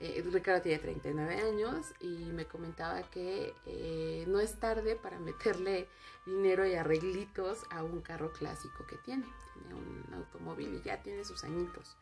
eh, 0.00 0.24
Ricardo 0.30 0.62
tiene 0.62 0.78
39 0.78 1.40
años 1.40 1.86
y 2.00 2.08
me 2.32 2.46
comentaba 2.46 3.02
que 3.02 3.54
eh, 3.66 4.24
no 4.28 4.40
es 4.40 4.58
tarde 4.58 4.96
para 4.96 5.18
meterle 5.18 5.88
dinero 6.26 6.66
y 6.66 6.74
arreglitos 6.74 7.64
a 7.70 7.82
un 7.82 8.00
carro 8.00 8.32
clásico 8.32 8.86
que 8.86 8.96
tiene. 8.96 9.26
Tiene 9.54 9.74
un 9.74 10.14
automóvil 10.14 10.74
y 10.74 10.82
ya 10.82 11.02
tiene 11.02 11.24
sus 11.24 11.44
añitos 11.44 11.96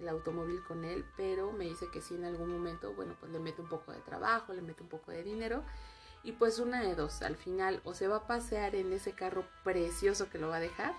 el 0.00 0.08
automóvil 0.08 0.62
con 0.62 0.84
él, 0.84 1.04
pero 1.16 1.52
me 1.52 1.64
dice 1.64 1.88
que 1.92 2.00
si 2.00 2.14
en 2.14 2.24
algún 2.24 2.50
momento, 2.50 2.92
bueno, 2.94 3.14
pues 3.20 3.30
le 3.32 3.38
mete 3.38 3.60
un 3.60 3.68
poco 3.68 3.92
de 3.92 4.00
trabajo, 4.00 4.52
le 4.52 4.62
mete 4.62 4.82
un 4.82 4.88
poco 4.88 5.10
de 5.10 5.22
dinero 5.22 5.62
y 6.22 6.32
pues 6.32 6.58
una 6.58 6.82
de 6.82 6.94
dos, 6.94 7.22
al 7.22 7.36
final 7.36 7.80
o 7.84 7.94
se 7.94 8.08
va 8.08 8.16
a 8.16 8.26
pasear 8.26 8.74
en 8.74 8.92
ese 8.92 9.12
carro 9.12 9.44
precioso 9.64 10.28
que 10.28 10.38
lo 10.38 10.48
va 10.48 10.56
a 10.56 10.60
dejar 10.60 10.94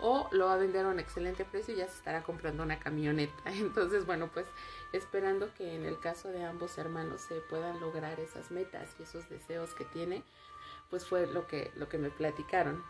o 0.00 0.28
lo 0.32 0.46
va 0.46 0.54
a 0.54 0.58
vender 0.58 0.84
a 0.84 0.88
un 0.88 0.98
excelente 0.98 1.44
precio 1.44 1.74
y 1.74 1.78
ya 1.78 1.88
se 1.88 1.96
estará 1.96 2.22
comprando 2.22 2.62
una 2.62 2.78
camioneta. 2.78 3.34
Entonces, 3.46 4.06
bueno, 4.06 4.28
pues 4.32 4.46
esperando 4.92 5.52
que 5.54 5.74
en 5.74 5.84
el 5.84 5.98
caso 5.98 6.28
de 6.28 6.44
ambos 6.44 6.78
hermanos 6.78 7.22
se 7.22 7.36
puedan 7.36 7.80
lograr 7.80 8.20
esas 8.20 8.50
metas 8.50 8.90
y 8.98 9.04
esos 9.04 9.28
deseos 9.28 9.74
que 9.74 9.84
tiene, 9.84 10.22
pues 10.90 11.06
fue 11.06 11.26
lo 11.26 11.46
que, 11.46 11.72
lo 11.76 11.88
que 11.88 11.98
me 11.98 12.10
platicaron. 12.10 12.82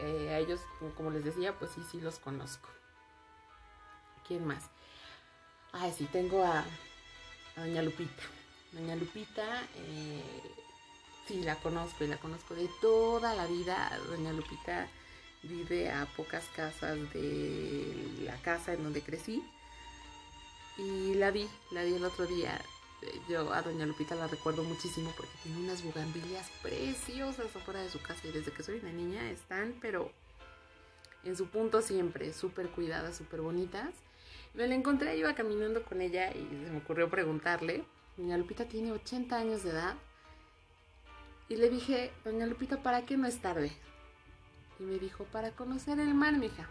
Eh, 0.00 0.28
a 0.30 0.38
ellos, 0.38 0.60
como 0.96 1.10
les 1.10 1.24
decía, 1.24 1.58
pues 1.58 1.70
sí, 1.72 1.82
sí 1.90 2.00
los 2.00 2.18
conozco. 2.18 2.68
¿Quién 4.26 4.46
más? 4.46 4.70
Ay, 5.72 5.92
sí, 5.96 6.06
tengo 6.06 6.44
a, 6.44 6.64
Doña 7.56 7.82
Lupita. 7.82 8.22
Doña 8.72 8.94
Lupita, 8.96 9.62
eh, 9.74 10.42
sí, 11.26 11.42
la 11.42 11.56
conozco 11.56 12.04
y 12.04 12.08
la 12.08 12.16
conozco 12.18 12.54
de 12.54 12.68
toda 12.80 13.34
la 13.34 13.46
vida. 13.46 13.90
Doña 14.08 14.32
Lupita 14.32 14.88
vive 15.42 15.90
a 15.90 16.06
pocas 16.16 16.44
casas 16.54 16.98
de 17.12 17.94
la 18.24 18.36
casa 18.42 18.72
en 18.72 18.82
donde 18.82 19.02
crecí. 19.02 19.42
Y 20.78 21.14
la 21.14 21.30
vi, 21.30 21.48
la 21.72 21.84
vi 21.84 21.94
el 21.94 22.04
otro 22.04 22.26
día. 22.26 22.60
Yo 23.28 23.52
a 23.52 23.62
Doña 23.62 23.86
Lupita 23.86 24.14
la 24.14 24.26
recuerdo 24.26 24.62
muchísimo 24.62 25.12
porque 25.16 25.32
tiene 25.42 25.60
unas 25.60 25.82
bugambilias 25.82 26.50
preciosas 26.62 27.54
afuera 27.56 27.80
de 27.80 27.88
su 27.88 28.00
casa 28.00 28.26
y 28.26 28.32
desde 28.32 28.52
que 28.52 28.62
soy 28.62 28.78
una 28.78 28.92
niña 28.92 29.30
están, 29.30 29.74
pero 29.80 30.12
en 31.24 31.36
su 31.36 31.46
punto 31.46 31.80
siempre, 31.80 32.32
súper 32.32 32.68
cuidadas, 32.68 33.16
súper 33.16 33.40
bonitas. 33.40 33.94
Me 34.52 34.66
la 34.66 34.74
encontré, 34.74 35.16
iba 35.16 35.34
caminando 35.34 35.82
con 35.84 36.00
ella 36.00 36.30
y 36.30 36.46
se 36.64 36.70
me 36.70 36.78
ocurrió 36.78 37.08
preguntarle. 37.08 37.84
Doña 38.16 38.36
Lupita 38.36 38.66
tiene 38.66 38.92
80 38.92 39.36
años 39.36 39.62
de 39.62 39.70
edad. 39.70 39.96
Y 41.48 41.56
le 41.56 41.70
dije, 41.70 42.12
Doña 42.24 42.46
Lupita, 42.46 42.82
¿para 42.82 43.06
qué 43.06 43.16
no 43.16 43.26
es 43.26 43.40
tarde? 43.40 43.72
Y 44.80 44.82
me 44.82 44.98
dijo, 44.98 45.24
para 45.24 45.52
conocer 45.52 46.00
el 46.00 46.14
mar, 46.14 46.36
mija. 46.36 46.68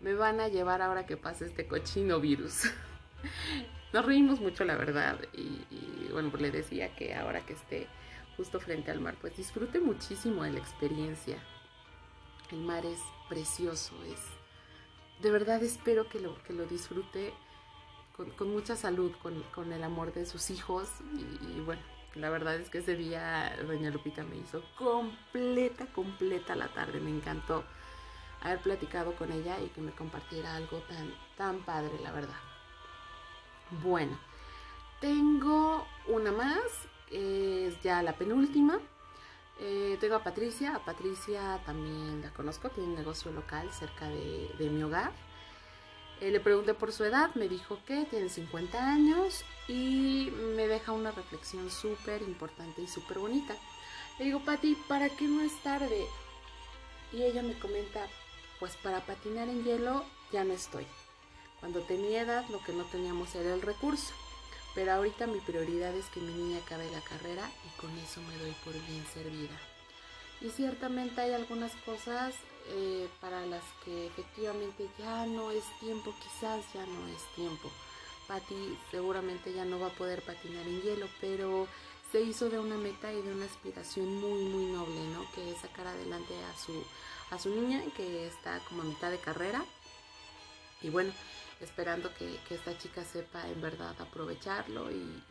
Me 0.00 0.14
van 0.14 0.40
a 0.40 0.48
llevar 0.48 0.80
ahora 0.80 1.04
que 1.04 1.18
pase 1.18 1.44
este 1.44 1.66
cochino 1.66 2.18
virus. 2.20 2.62
Nos 3.92 4.06
reímos 4.06 4.40
mucho, 4.40 4.64
la 4.64 4.76
verdad. 4.76 5.18
Y, 5.34 5.66
y, 5.70 6.08
bueno, 6.12 6.30
pues 6.30 6.40
le 6.40 6.50
decía 6.50 6.94
que 6.96 7.14
ahora 7.14 7.44
que 7.44 7.52
esté 7.52 7.86
justo 8.38 8.60
frente 8.60 8.90
al 8.90 9.00
mar, 9.00 9.16
pues 9.20 9.36
disfrute 9.36 9.78
muchísimo 9.80 10.44
de 10.44 10.52
la 10.52 10.60
experiencia. 10.60 11.36
El 12.50 12.60
mar 12.60 12.86
es 12.86 13.00
precioso, 13.28 13.94
es 14.04 14.40
de 15.22 15.30
verdad 15.30 15.62
espero 15.62 16.08
que 16.08 16.18
lo, 16.18 16.42
que 16.44 16.52
lo 16.52 16.66
disfrute 16.66 17.32
con, 18.36 18.50
mucha 18.50 18.76
salud, 18.76 19.12
con, 19.22 19.72
el 19.72 19.82
amor 19.82 20.12
de 20.12 20.26
sus 20.26 20.50
hijos. 20.50 20.88
Y, 21.14 21.60
bueno, 21.60 21.80
la 22.14 22.30
verdad 22.30 22.56
es 22.56 22.70
que 22.70 22.78
ese 22.78 22.96
día 22.96 23.56
Doña 23.66 23.90
Lupita 23.90 24.24
me 24.24 24.36
hizo 24.36 24.62
completa, 24.76 25.86
completa 25.86 26.56
la 26.56 26.68
tarde. 26.68 27.00
Me 27.00 27.10
encantó 27.10 27.64
haber 28.42 28.60
platicado 28.60 29.14
con 29.14 29.30
ella 29.32 29.60
y 29.60 29.68
que 29.68 29.80
me 29.80 29.92
compartiera 29.92 30.56
algo 30.56 30.78
tan, 30.88 31.14
tan 31.36 31.58
padre, 31.60 31.92
la 32.02 32.12
verdad. 32.12 32.40
Bueno, 33.82 34.18
tengo 35.00 35.86
una 36.08 36.32
más, 36.32 36.88
es 37.10 37.80
ya 37.82 38.02
la 38.02 38.14
penúltima. 38.16 38.80
Eh, 39.60 39.98
tengo 40.00 40.16
a 40.16 40.24
Patricia, 40.24 40.74
a 40.74 40.84
Patricia 40.84 41.60
también 41.66 42.22
la 42.22 42.30
conozco, 42.32 42.70
tiene 42.70 42.88
un 42.88 42.96
negocio 42.96 43.30
local 43.30 43.70
cerca 43.72 44.08
de, 44.08 44.70
mi 44.70 44.82
hogar. 44.82 45.12
Eh, 46.20 46.30
le 46.30 46.40
pregunté 46.40 46.74
por 46.74 46.92
su 46.92 47.04
edad, 47.04 47.34
me 47.34 47.48
dijo 47.48 47.78
que 47.86 48.04
tiene 48.04 48.28
50 48.28 48.78
años 48.78 49.44
y 49.68 50.30
me 50.54 50.66
deja 50.66 50.92
una 50.92 51.12
reflexión 51.12 51.70
súper 51.70 52.20
importante 52.22 52.82
y 52.82 52.86
súper 52.86 53.18
bonita. 53.18 53.56
Le 54.18 54.26
digo, 54.26 54.40
Pati, 54.44 54.74
¿para 54.86 55.08
qué 55.08 55.26
no 55.26 55.42
es 55.42 55.62
tarde? 55.62 56.06
Y 57.12 57.22
ella 57.22 57.42
me 57.42 57.58
comenta, 57.58 58.06
pues 58.58 58.76
para 58.76 59.00
patinar 59.06 59.48
en 59.48 59.64
hielo 59.64 60.04
ya 60.30 60.44
no 60.44 60.52
estoy. 60.52 60.86
Cuando 61.60 61.80
tenía 61.80 62.22
edad 62.22 62.44
lo 62.50 62.62
que 62.62 62.72
no 62.72 62.84
teníamos 62.84 63.34
era 63.34 63.54
el 63.54 63.62
recurso. 63.62 64.12
Pero 64.74 64.92
ahorita 64.92 65.26
mi 65.26 65.40
prioridad 65.40 65.94
es 65.96 66.06
que 66.06 66.20
mi 66.20 66.32
niña 66.32 66.58
acabe 66.58 66.88
la 66.92 67.00
carrera 67.00 67.50
y 67.66 67.80
con 67.80 67.90
eso 67.98 68.20
me 68.22 68.36
doy 68.36 68.54
por 68.64 68.72
bien 68.72 69.04
servida. 69.12 69.69
Y 70.40 70.50
ciertamente 70.50 71.20
hay 71.20 71.32
algunas 71.32 71.72
cosas 71.84 72.34
eh, 72.68 73.08
para 73.20 73.44
las 73.46 73.62
que 73.84 74.06
efectivamente 74.06 74.88
ya 74.98 75.26
no 75.26 75.50
es 75.50 75.64
tiempo, 75.80 76.14
quizás 76.22 76.64
ya 76.72 76.84
no 76.86 77.08
es 77.08 77.22
tiempo. 77.34 77.70
Patti 78.26 78.78
seguramente 78.90 79.52
ya 79.52 79.64
no 79.64 79.80
va 79.80 79.88
a 79.88 79.96
poder 79.96 80.22
patinar 80.22 80.66
en 80.66 80.80
hielo, 80.82 81.08
pero 81.20 81.66
se 82.12 82.20
hizo 82.20 82.48
de 82.48 82.58
una 82.58 82.76
meta 82.76 83.12
y 83.12 83.20
de 83.22 83.32
una 83.32 83.44
aspiración 83.44 84.06
muy 84.20 84.44
muy 84.44 84.66
noble, 84.72 85.00
¿no? 85.12 85.30
Que 85.34 85.50
es 85.50 85.58
sacar 85.58 85.86
adelante 85.86 86.34
a 86.44 86.58
su 86.58 86.84
a 87.30 87.38
su 87.38 87.50
niña 87.50 87.82
que 87.96 88.26
está 88.26 88.58
como 88.68 88.82
a 88.82 88.84
mitad 88.84 89.10
de 89.10 89.18
carrera. 89.18 89.64
Y 90.82 90.90
bueno, 90.90 91.12
esperando 91.60 92.12
que, 92.14 92.38
esta 92.50 92.76
chica 92.78 93.04
sepa 93.04 93.46
en 93.48 93.60
verdad 93.60 93.94
aprovecharlo 94.00 94.90
y, 94.90 95.22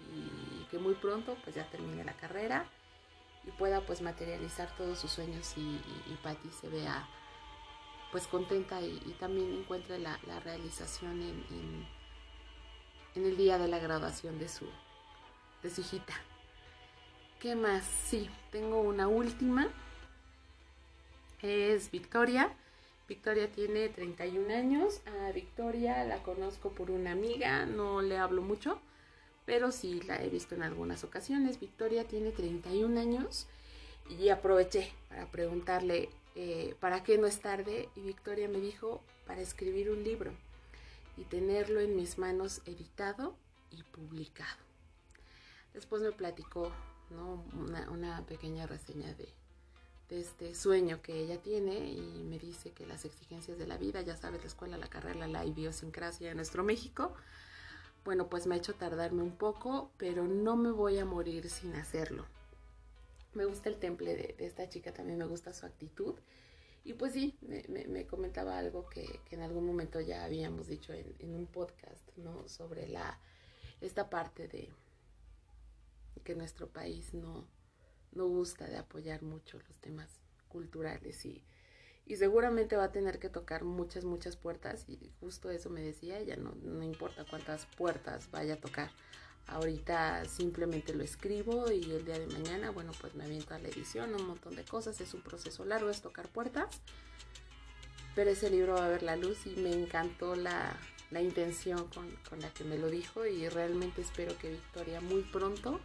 que 0.70 0.78
muy 0.78 0.94
pronto 0.94 1.36
pues 1.44 1.56
ya 1.56 1.64
termine 1.70 2.04
la 2.04 2.14
carrera 2.14 2.64
y 3.46 3.52
pueda 3.52 3.82
pues 3.82 4.02
materializar 4.02 4.76
todos 4.76 5.00
sus 5.00 5.12
sueños 5.12 5.54
y, 5.58 5.62
y, 5.62 6.20
Patty 6.22 6.50
se 6.50 6.70
vea 6.70 7.08
pues 8.12 8.28
contenta 8.28 8.82
y, 8.82 9.16
también 9.20 9.54
encuentre 9.54 10.00
la, 10.00 10.18
realización 10.44 11.22
en, 11.22 11.88
en, 13.16 13.26
el 13.26 13.38
día 13.38 13.58
de 13.58 13.68
la 13.68 13.80
graduación 13.80 14.40
de 14.40 14.48
su, 14.48 14.66
de 15.62 15.70
su 15.70 15.82
hijita. 15.82 16.14
¿Qué 17.40 17.56
más? 17.56 17.84
Sí, 17.84 18.30
tengo 18.52 18.82
una 18.82 19.08
última. 19.08 19.68
Es 21.42 21.92
Victoria. 21.92 22.54
Victoria 23.08 23.52
tiene 23.52 23.90
31 23.90 24.54
años. 24.54 25.02
A 25.08 25.32
Victoria 25.32 26.04
la 26.04 26.22
conozco 26.24 26.72
por 26.72 26.92
una 26.92 27.12
amiga, 27.12 27.66
no 27.66 28.02
le 28.02 28.18
hablo 28.18 28.42
mucho, 28.42 28.80
pero 29.50 29.72
sí 29.72 30.00
la 30.02 30.24
he 30.24 30.30
visto 30.30 30.54
en 30.54 30.62
algunas 30.62 31.04
ocasiones. 31.04 31.60
Victoria 31.60 32.04
tiene 32.04 32.30
31 32.30 33.00
años 33.00 33.48
y 34.08 34.30
aproveché 34.30 34.94
para 35.10 35.26
preguntarle 35.26 36.10
eh, 36.36 36.76
para 36.80 37.02
qué 37.02 37.18
no 37.18 37.26
es 37.26 37.40
tarde 37.40 37.90
y 37.96 38.02
Victoria 38.02 38.48
me 38.48 38.60
dijo 38.60 39.02
para 39.26 39.42
escribir 39.42 39.90
un 39.90 40.04
libro 40.04 40.34
y 41.18 41.24
tenerlo 41.24 41.80
en 41.80 41.96
mis 41.96 42.20
manos 42.20 42.62
editado 42.68 43.36
y 43.72 43.82
publicado. 43.82 44.60
Después 45.74 46.04
me 46.04 46.12
platicó 46.12 46.72
una 47.90 48.24
pequeña 48.28 48.68
reseña 48.68 49.12
de, 49.16 49.34
de 50.10 50.20
este 50.20 50.54
sueño 50.54 51.02
que 51.02 51.24
ella 51.24 51.42
tiene 51.42 51.90
y 51.90 52.24
me 52.30 52.38
dice 52.38 52.70
que 52.70 52.86
las 52.86 53.04
exigencias 53.04 53.58
de 53.58 53.66
la 53.66 53.78
vida, 53.80 54.02
ya 54.04 54.16
sabes, 54.16 54.42
la 54.42 54.48
escuela, 54.48 54.78
la 54.78 54.90
carrera, 54.90 55.26
la 55.28 55.44
idiosincrasia 55.44 56.30
de 56.30 56.36
nuestro 56.36 56.64
México, 56.64 57.16
bueno, 58.06 58.30
pues 58.30 58.48
me 58.48 58.56
ha 58.56 58.58
hecho 58.58 58.76
tardarme 58.76 59.22
un 59.22 59.36
poco, 59.36 59.92
pero 59.98 60.28
no 60.28 60.56
me 60.56 60.72
voy 60.72 60.98
a 60.98 61.06
morir 61.06 61.50
sin 61.50 61.76
hacerlo. 61.76 62.26
Me 63.34 63.46
gusta 63.46 63.70
el 63.70 63.78
temple 63.78 64.16
de, 64.16 64.36
esta 64.40 64.70
chica, 64.70 64.94
también 64.94 65.20
me 65.20 65.26
gusta 65.26 65.54
su 65.54 65.66
actitud. 65.66 66.16
Y 66.84 66.94
pues 66.94 67.14
sí, 67.14 67.38
me, 67.42 68.08
comentaba 68.08 68.58
algo 68.58 68.90
que, 68.90 69.20
en 69.32 69.42
algún 69.42 69.66
momento 69.66 70.00
ya 70.00 70.24
habíamos 70.24 70.68
dicho 70.68 70.94
en, 70.94 71.14
en 71.20 71.36
un 71.36 71.46
podcast, 71.46 72.18
¿no? 72.18 72.48
Sobre 72.48 72.88
la, 72.88 73.20
esta 73.82 74.10
parte 74.10 74.48
de 74.48 74.70
que 76.24 76.36
nuestro 76.36 76.68
país 76.68 77.14
no, 77.14 77.48
no 78.14 78.28
gusta 78.28 78.66
de 78.68 78.78
apoyar 78.78 79.22
mucho 79.22 79.60
los 79.60 79.78
temas 79.82 80.10
culturales 80.48 81.26
y, 81.26 81.44
y 82.10 82.16
seguramente 82.18 82.76
va 82.76 82.86
a 82.86 82.92
tener 82.92 83.20
que 83.20 83.30
tocar 83.30 83.64
muchas, 83.64 84.04
muchas 84.04 84.36
puertas 84.36 84.84
y 84.88 85.12
justo 85.20 85.52
eso 85.52 85.70
me 85.70 85.82
decía 85.82 86.18
ella, 86.18 86.36
no, 86.38 86.56
no 86.64 86.84
importa 86.84 87.24
cuántas 87.24 87.68
puertas 87.78 88.32
vaya 88.32 88.56
a 88.56 88.58
tocar. 88.58 88.90
Ahorita 89.46 90.26
simplemente 90.26 90.96
lo 90.96 91.04
escribo 91.04 91.72
y 91.72 91.84
el 91.84 92.06
día 92.06 92.18
de 92.18 92.26
mañana, 92.26 92.72
bueno, 92.72 92.94
pues 93.00 93.14
me 93.14 93.26
aviento 93.26 93.54
a 93.54 93.60
la 93.60 93.68
edición, 93.68 94.16
un 94.16 94.26
montón 94.26 94.56
de 94.56 94.66
cosas, 94.66 95.00
es 95.02 95.14
un 95.14 95.22
proceso 95.22 95.66
largo, 95.66 95.92
es 95.92 96.02
tocar 96.02 96.28
puertas, 96.30 96.82
pero 98.16 98.32
ese 98.32 98.50
libro 98.50 98.74
va 98.74 98.88
a 98.88 98.90
ver 98.90 99.04
la 99.04 99.16
luz 99.16 99.46
y 99.46 99.52
me 99.52 99.72
encantó 99.72 100.36
la, 100.36 100.76
la 101.12 101.22
intención 101.22 101.90
con, 101.90 102.10
con 102.28 102.40
la 102.40 102.52
que 102.52 102.64
me 102.64 102.80
lo 102.80 102.90
dijo 102.90 103.28
y 103.28 103.48
realmente 103.50 104.02
espero 104.02 104.36
que 104.40 104.50
Victoria 104.50 105.00
muy 105.00 105.22
pronto 105.22 105.80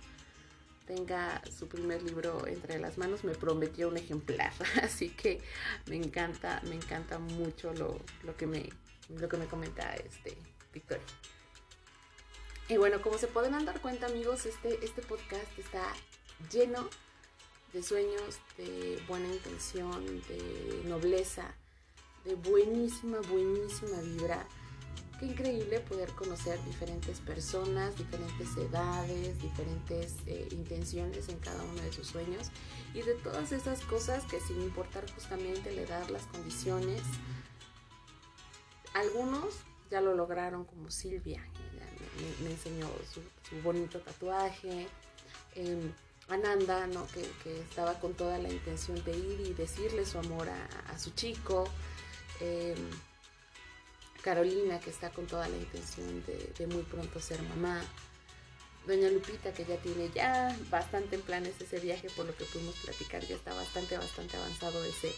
tenga 0.86 1.42
su 1.50 1.68
primer 1.68 2.02
libro 2.02 2.46
entre 2.46 2.78
las 2.78 2.98
manos, 2.98 3.24
me 3.24 3.34
prometió 3.34 3.88
un 3.88 3.96
ejemplar. 3.96 4.52
Así 4.82 5.10
que 5.10 5.40
me 5.86 5.96
encanta, 5.96 6.60
me 6.68 6.74
encanta 6.74 7.18
mucho 7.18 7.72
lo, 7.74 7.98
que, 8.36 8.46
me, 8.46 8.68
lo 9.08 9.28
que 9.28 9.36
me 9.36 9.46
comenta 9.46 9.94
este 9.94 10.36
Victoria. 10.72 11.04
Y 12.68 12.76
bueno, 12.76 13.02
como 13.02 13.18
se 13.18 13.26
podrán 13.26 13.64
dar 13.64 13.80
cuenta 13.80 14.06
amigos, 14.06 14.46
este, 14.46 14.84
este 14.84 15.02
podcast 15.02 15.58
está 15.58 15.84
lleno 16.50 16.88
de 17.72 17.82
sueños, 17.82 18.38
de 18.56 19.02
buena 19.06 19.28
intención, 19.28 20.04
de 20.28 20.82
nobleza, 20.84 21.54
de 22.24 22.36
buenísima, 22.36 23.18
buenísima 23.28 24.00
vibra 24.00 24.46
Increíble 25.24 25.80
poder 25.80 26.10
conocer 26.10 26.62
diferentes 26.64 27.18
personas, 27.20 27.96
diferentes 27.96 28.54
edades, 28.58 29.40
diferentes 29.40 30.16
eh, 30.26 30.48
intenciones 30.50 31.30
en 31.30 31.38
cada 31.38 31.62
uno 31.64 31.80
de 31.80 31.92
sus 31.92 32.08
sueños 32.08 32.50
y 32.92 33.00
de 33.00 33.14
todas 33.14 33.50
esas 33.52 33.80
cosas 33.80 34.24
que 34.24 34.38
sin 34.40 34.60
importar 34.60 35.10
justamente 35.12 35.72
le 35.72 35.86
dar 35.86 36.10
las 36.10 36.24
condiciones, 36.26 37.00
algunos 38.92 39.54
ya 39.90 40.02
lo 40.02 40.14
lograron 40.14 40.64
como 40.66 40.90
Silvia, 40.90 41.42
me, 42.42 42.50
enseñó 42.50 42.86
su, 43.12 43.22
bonito 43.62 44.00
tatuaje. 44.00 44.88
Em, 45.54 45.90
Ananda, 46.28 46.86
¿no? 46.86 47.06
que, 47.08 47.60
estaba 47.60 47.98
con 47.98 48.14
toda 48.14 48.38
la 48.38 48.50
intención 48.50 49.02
de 49.04 49.16
ir 49.16 49.40
y 49.40 49.54
decirle 49.54 50.04
su 50.04 50.18
amor 50.18 50.48
a, 50.48 50.98
su 50.98 51.10
chico. 51.12 51.64
Em, 52.40 52.76
Carolina, 54.24 54.80
que 54.80 54.88
está 54.88 55.10
con 55.10 55.26
toda 55.26 55.46
la 55.50 55.56
intención 55.56 56.24
de, 56.24 56.66
muy 56.66 56.82
pronto 56.84 57.20
ser 57.20 57.42
mamá. 57.42 57.84
Doña 58.86 59.10
Lupita, 59.10 59.52
que 59.52 59.66
ya 59.66 59.76
tiene 59.76 60.10
ya 60.14 60.56
bastante 60.70 61.16
en 61.16 61.22
planes 61.22 61.60
ese 61.60 61.78
viaje, 61.78 62.08
por 62.16 62.24
lo 62.24 62.34
que 62.34 62.46
pudimos 62.46 62.74
platicar, 62.76 63.22
ya 63.26 63.36
está 63.36 63.52
bastante, 63.52 63.98
bastante 63.98 64.38
avanzado 64.38 64.82
ese, 64.82 65.12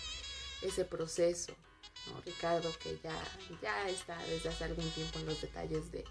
ese 0.62 0.84
proceso. 0.84 1.52
Ricardo, 2.24 2.72
que 2.82 2.98
ya, 3.02 3.16
ya 3.62 3.88
está 3.88 4.18
desde 4.26 4.48
hace 4.48 4.64
algún 4.64 4.90
tiempo 4.90 5.20
en 5.20 5.26
los 5.26 5.40
detalles 5.40 5.92
de, 5.92 6.04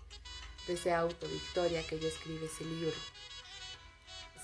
de 0.67 0.73
ese 0.73 0.93
auto, 0.93 1.27
Victoria, 1.27 1.85
que 1.85 1.99
ya 1.99 2.07
escribe 2.07 2.45
ese 2.45 2.63
libro. 2.63 2.95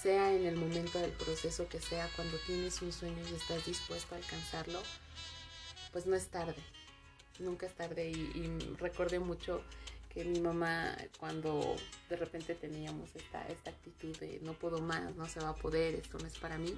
Sea 0.01 0.33
en 0.33 0.45
el 0.45 0.57
momento 0.57 0.99
del 0.99 1.11
proceso 1.11 1.69
que 1.69 1.79
sea, 1.79 2.09
cuando 2.17 2.37
tienes 2.39 2.81
un 2.81 2.91
sueño 2.91 3.23
y 3.29 3.35
estás 3.35 3.65
dispuesto 3.65 4.13
a 4.13 4.17
alcanzarlo, 4.17 4.81
pues 5.93 6.05
no 6.05 6.17
es 6.17 6.27
tarde 6.27 6.61
nunca 7.39 7.65
es 7.65 7.73
tarde 7.73 8.09
y, 8.09 8.75
recordé 8.77 9.19
mucho 9.19 9.63
que 10.09 10.25
mi 10.25 10.39
mamá 10.39 10.95
cuando 11.19 11.75
de 12.09 12.17
repente 12.17 12.53
teníamos 12.55 13.15
esta, 13.15 13.47
esta 13.47 13.69
actitud 13.69 14.15
de 14.17 14.39
no 14.41 14.53
puedo 14.53 14.81
más, 14.81 15.15
no 15.15 15.27
se 15.27 15.39
va 15.39 15.49
a 15.49 15.55
poder, 15.55 15.95
esto 15.95 16.17
no 16.19 16.27
es 16.27 16.37
para 16.37 16.57
mí, 16.57 16.77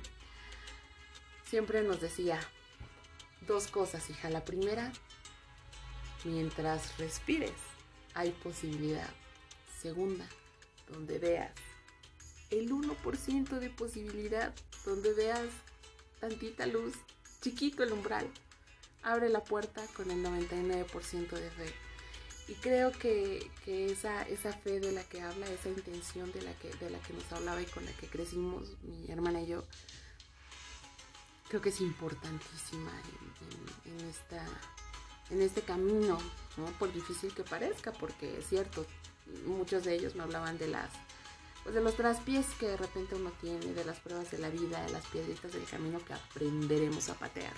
siempre 1.44 1.82
nos 1.84 2.00
decía 2.00 2.40
dos 3.48 3.68
cosas, 3.68 4.10
hija. 4.10 4.30
La 4.30 4.46
primera, 4.46 4.92
mientras 6.24 6.98
respires, 6.98 7.54
hay 8.14 8.32
posibilidad. 8.32 9.10
Segunda, 9.82 10.26
donde 10.90 11.20
veas 11.20 11.52
el 12.50 12.72
1% 12.72 13.60
de 13.60 13.70
posibilidad, 13.70 14.54
donde 14.86 15.14
veas 15.14 15.50
tantita 16.20 16.66
luz, 16.66 16.94
chiquito 17.42 17.84
el 17.84 17.92
umbral, 17.92 18.30
abre 19.04 19.30
la 19.30 19.44
puerta 19.44 19.86
con 19.96 20.10
el 20.12 20.24
99% 20.24 21.30
de 21.30 21.50
fe. 21.52 21.74
Y 22.48 22.56
creo 22.56 22.92
que, 22.92 23.50
esa, 23.66 24.26
fe 24.54 24.80
de 24.80 24.92
la 24.92 25.04
que 25.04 25.22
habla, 25.22 25.48
esa 25.48 25.70
intención 25.70 26.32
de 26.34 26.42
la, 26.42 26.54
que, 26.54 26.70
de 26.74 26.90
la 26.90 27.00
que 27.00 27.14
nos 27.14 27.32
hablaba 27.32 27.62
y 27.62 27.66
con 27.66 27.86
la 27.86 27.92
que 27.94 28.08
crecimos 28.08 28.68
mi 28.84 29.10
hermana 29.10 29.42
y 29.42 29.48
yo, 29.48 29.64
creo 31.48 31.62
que 31.62 31.70
es 31.70 31.80
importantísima 31.80 32.92
en 35.30 35.42
este 35.42 35.62
camino, 35.62 36.18
¿no? 36.58 36.66
por 36.80 36.92
difícil 36.92 37.34
que 37.34 37.44
parezca, 37.44 37.94
porque 37.94 38.40
es 38.40 38.48
cierto, 38.48 38.86
muchos 39.46 39.86
de 39.86 39.96
ellos 39.96 40.16
me 40.16 40.24
hablaban 40.24 40.58
de 40.58 40.68
las 40.68 40.90
pues 41.64 41.76
de 41.76 41.82
los 41.82 41.96
traspiés 41.96 42.46
que 42.60 42.68
de 42.68 42.78
repente 42.78 43.16
uno 43.16 43.32
tiene, 43.40 43.74
de 43.74 43.86
las 43.86 43.98
pruebas 44.00 44.30
de 44.32 44.38
la 44.38 44.50
vida, 44.50 44.84
de 44.84 44.92
las 44.92 45.06
piedritas 45.08 45.54
del 45.54 45.64
camino 45.64 46.04
que 46.04 46.14
aprenderemos 46.14 47.08
a 47.10 47.14
patear. 47.14 47.54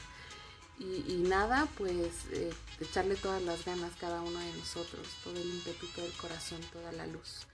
Y, 0.78 1.24
nada, 1.28 1.68
pues 1.78 2.26
eh, 2.32 2.54
echarle 2.82 3.16
todas 3.16 3.42
las 3.42 3.64
ganas 3.64 3.94
cada 4.00 4.22
uno 4.22 4.38
de 4.38 4.54
nosotros, 4.54 5.08
todo 5.24 5.34
el 5.40 5.50
ímpetu, 5.50 5.88
todo 5.88 6.06
el 6.06 6.12
corazón, 6.14 6.60
toda 6.74 6.92
la 6.92 7.08
luz, 7.08 7.48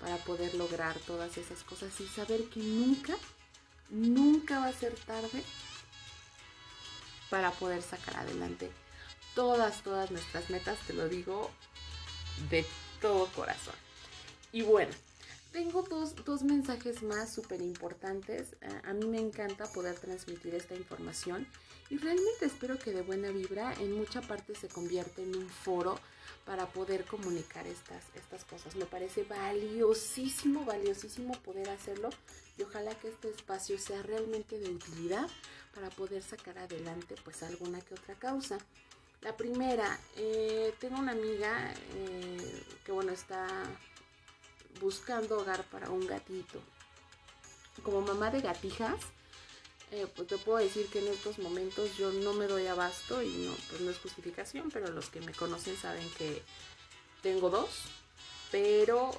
para 0.00 0.16
poder 0.18 0.54
lograr 0.54 0.96
todas 1.00 1.36
esas 1.38 1.64
cosas 1.64 2.00
y 2.00 2.06
saber 2.06 2.44
que 2.50 2.60
nunca, 2.60 3.16
nunca 3.90 4.60
va 4.60 4.68
a 4.68 4.72
ser 4.72 4.94
tarde 4.94 5.42
para 7.30 7.50
poder 7.50 7.82
sacar 7.82 8.16
adelante 8.16 8.70
todas, 9.34 9.82
todas 9.82 10.10
nuestras 10.10 10.50
metas, 10.50 10.78
te 10.86 10.92
lo 10.92 11.08
digo 11.08 11.50
de 12.50 12.64
todo 13.00 13.26
corazón. 13.28 13.74
Y 14.52 14.62
bueno, 14.62 14.92
tengo 15.52 15.82
dos, 15.82 16.14
dos 16.24 16.42
mensajes 16.42 17.02
más 17.02 17.32
súper 17.32 17.60
importantes. 17.60 18.56
a 18.84 18.92
mí 18.92 19.06
me 19.06 19.18
encanta 19.18 19.70
poder 19.72 19.98
transmitir 19.98 20.54
esta 20.54 20.74
información 20.74 21.46
y 21.92 21.98
realmente 21.98 22.46
espero 22.46 22.78
que 22.78 22.90
de 22.90 23.02
buena 23.02 23.28
vibra 23.28 23.74
en 23.74 23.92
mucha 23.92 24.22
parte 24.22 24.54
se 24.54 24.66
convierta 24.66 25.20
en 25.20 25.36
un 25.36 25.46
foro 25.46 25.98
para 26.46 26.64
poder 26.66 27.04
comunicar 27.04 27.66
estas, 27.66 28.02
estas 28.14 28.46
cosas. 28.46 28.76
Me 28.76 28.86
parece 28.86 29.24
valiosísimo, 29.24 30.64
valiosísimo 30.64 31.34
poder 31.42 31.68
hacerlo 31.68 32.08
y 32.56 32.62
ojalá 32.62 32.94
que 32.94 33.08
este 33.08 33.28
espacio 33.28 33.78
sea 33.78 34.02
realmente 34.02 34.58
de 34.58 34.70
utilidad 34.70 35.28
para 35.74 35.90
poder 35.90 36.22
sacar 36.22 36.56
adelante 36.56 37.14
pues 37.24 37.42
alguna 37.42 37.82
que 37.82 37.92
otra 37.92 38.14
causa. 38.14 38.56
La 39.20 39.36
primera, 39.36 40.00
eh, 40.16 40.72
tengo 40.80 40.98
una 40.98 41.12
amiga 41.12 41.74
eh, 41.94 42.62
que 42.86 42.92
bueno 42.92 43.12
está 43.12 43.46
buscando 44.80 45.40
hogar 45.40 45.62
para 45.64 45.90
un 45.90 46.06
gatito. 46.06 46.58
Como 47.82 48.00
mamá 48.00 48.30
de 48.30 48.40
gatijas, 48.40 48.96
eh, 49.92 50.06
pues 50.16 50.26
te 50.26 50.38
puedo 50.38 50.58
decir 50.58 50.86
que 50.86 51.00
en 51.00 51.08
estos 51.08 51.38
momentos 51.38 51.98
yo 51.98 52.10
no 52.12 52.32
me 52.32 52.46
doy 52.46 52.66
abasto 52.66 53.22
y 53.22 53.28
no, 53.28 53.54
pues 53.68 53.82
no 53.82 53.90
es 53.90 53.98
justificación, 53.98 54.70
pero 54.70 54.88
los 54.88 55.10
que 55.10 55.20
me 55.20 55.32
conocen 55.32 55.76
saben 55.76 56.08
que 56.16 56.42
tengo 57.22 57.50
dos, 57.50 57.82
pero 58.50 59.10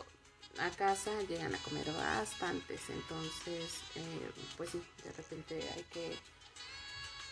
a 0.57 0.71
casa 0.71 1.11
llegan 1.29 1.53
a 1.53 1.59
comer 1.59 1.85
bastantes, 1.93 2.81
entonces 2.89 3.81
eh, 3.95 4.31
pues 4.57 4.71
sí, 4.71 4.81
de 5.03 5.11
repente 5.11 5.69
hay 5.75 5.83
que 5.83 6.17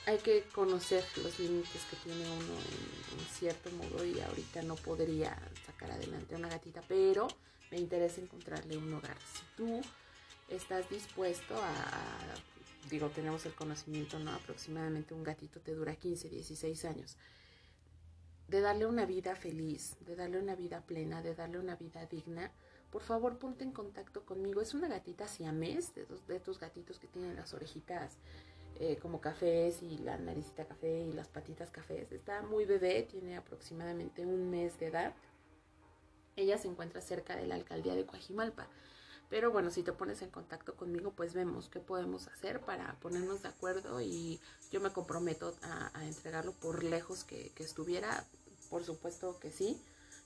hay 0.06 0.18
que 0.20 0.44
conocer 0.54 1.04
los 1.24 1.40
límites 1.40 1.82
que 1.90 1.96
tiene 1.98 2.24
uno 2.24 2.54
en, 2.54 3.26
cierto 3.40 3.72
modo 3.72 4.06
y 4.06 4.20
ahorita 4.20 4.62
no 4.64 4.76
podría 4.76 5.36
sacar 5.66 5.92
adelante 5.92 6.36
a 6.36 6.38
una 6.38 6.50
gatita, 6.50 6.84
pero 6.88 7.28
me 7.72 7.78
interesa 7.78 8.22
encontrarle 8.22 8.78
un 8.78 8.94
hogar. 8.94 9.18
Si 9.34 9.42
tú 9.58 9.82
estás 10.50 10.88
dispuesto 10.90 11.56
a 11.56 12.51
digo, 12.90 13.10
tenemos 13.10 13.46
el 13.46 13.54
conocimiento, 13.54 14.20
¿no? 14.20 14.32
Aproximadamente 14.32 15.14
un 15.14 15.24
gatito 15.24 15.60
te 15.60 15.74
dura 15.74 15.96
15, 15.96 16.30
16 16.30 16.86
años. 16.86 17.18
De 18.48 18.60
darle 18.62 18.86
una 18.86 19.06
vida 19.06 19.36
feliz, 19.36 19.96
de 20.02 20.16
darle 20.16 20.40
una 20.40 20.56
vida 20.56 20.82
plena, 20.82 21.22
de 21.22 21.36
darle 21.36 21.60
una 21.60 21.76
vida 21.76 22.06
digna, 22.06 22.52
por 22.90 23.04
favor 23.04 23.38
ponte 23.38 23.64
en 23.64 23.72
contacto 23.72 24.26
conmigo. 24.26 24.62
Es 24.62 24.74
una 24.74 24.90
gatita 24.90 25.28
siamés, 25.28 25.96
de, 25.96 26.06
de 26.28 26.36
estos 26.36 26.60
gatitos 26.60 27.00
que 27.00 27.08
tienen 27.08 27.38
las 27.38 27.54
orejitas 27.54 28.18
eh, 28.80 28.98
como 28.98 29.22
cafés 29.22 29.84
y 29.84 30.00
la 30.00 30.18
naricita 30.18 30.66
café 30.66 31.06
y 31.06 31.14
las 31.14 31.28
patitas 31.28 31.70
cafés. 31.70 32.12
Está 32.12 32.42
muy 32.42 32.66
bebé, 32.66 33.04
tiene 33.04 33.38
aproximadamente 33.38 34.26
un 34.26 34.50
mes 34.50 34.80
de 34.80 34.88
edad. 34.88 35.14
Ella 36.36 36.58
se 36.58 36.68
encuentra 36.68 37.00
cerca 37.00 37.36
de 37.36 37.46
la 37.46 37.56
alcaldía 37.56 37.94
de 37.94 38.06
Coajimalpa. 38.06 38.68
Pero 39.32 39.50
bueno, 39.50 39.72
si 39.72 39.82
te 39.82 39.94
pones 39.94 40.22
en 40.22 40.30
contacto 40.30 40.76
conmigo, 40.76 41.14
pues 41.16 41.34
vemos 41.34 41.70
qué 41.70 41.80
podemos 41.80 42.28
hacer 42.28 42.60
para 42.60 43.00
ponernos 43.00 43.42
de 43.42 43.48
acuerdo 43.48 44.02
y 44.02 44.42
yo 44.74 44.82
me 44.82 44.92
comprometo 44.92 45.56
a, 45.62 46.04
entregarlo 46.04 46.52
por 46.52 46.84
lejos 46.84 47.24
que, 47.24 47.54
estuviera. 47.60 48.26
Por 48.70 48.84
supuesto 48.84 49.40
que 49.40 49.50
sí, 49.50 49.82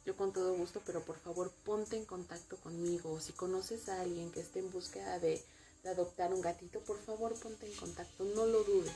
yo 0.08 0.18
con 0.18 0.34
todo 0.34 0.56
gusto, 0.56 0.82
pero 0.88 1.02
por 1.04 1.18
favor 1.18 1.52
ponte 1.63 1.98
en 1.98 2.06
contacto 2.06 2.58
conmigo. 2.58 3.20
Si 3.20 3.32
conoces 3.34 3.89
a 3.89 4.02
alguien 4.02 4.32
que 4.32 4.39
esté 4.39 4.58
en 4.60 4.72
búsqueda 4.72 5.20
de, 5.20 5.41
adoptar 5.86 6.34
un 6.34 6.41
gatito, 6.41 6.80
por 6.80 6.98
favor 6.98 7.36
ponte 7.36 7.68
en 7.68 7.76
contacto, 7.78 8.24
no 8.24 8.48
lo 8.48 8.63
dudes. 8.63 8.91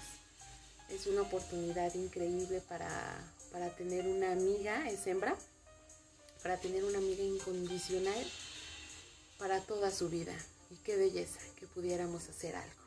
Es 0.89 1.05
una 1.05 1.21
oportunidad 1.21 1.93
increíble 1.93 2.61
para, 2.67 2.89
para 3.51 3.69
tener 3.75 4.07
una 4.07 4.31
amiga, 4.31 4.89
es 4.89 5.05
hembra, 5.05 5.37
para 6.41 6.57
tener 6.57 6.83
una 6.83 6.97
amiga 6.97 7.23
incondicional 7.23 8.25
para 9.39 9.61
toda 9.61 9.89
su 9.89 10.09
vida. 10.09 10.33
Y 10.69 10.75
qué 10.83 10.97
belleza 10.97 11.39
que 11.55 11.65
pudiéramos 11.65 12.29
hacer 12.29 12.55
algo. 12.55 12.79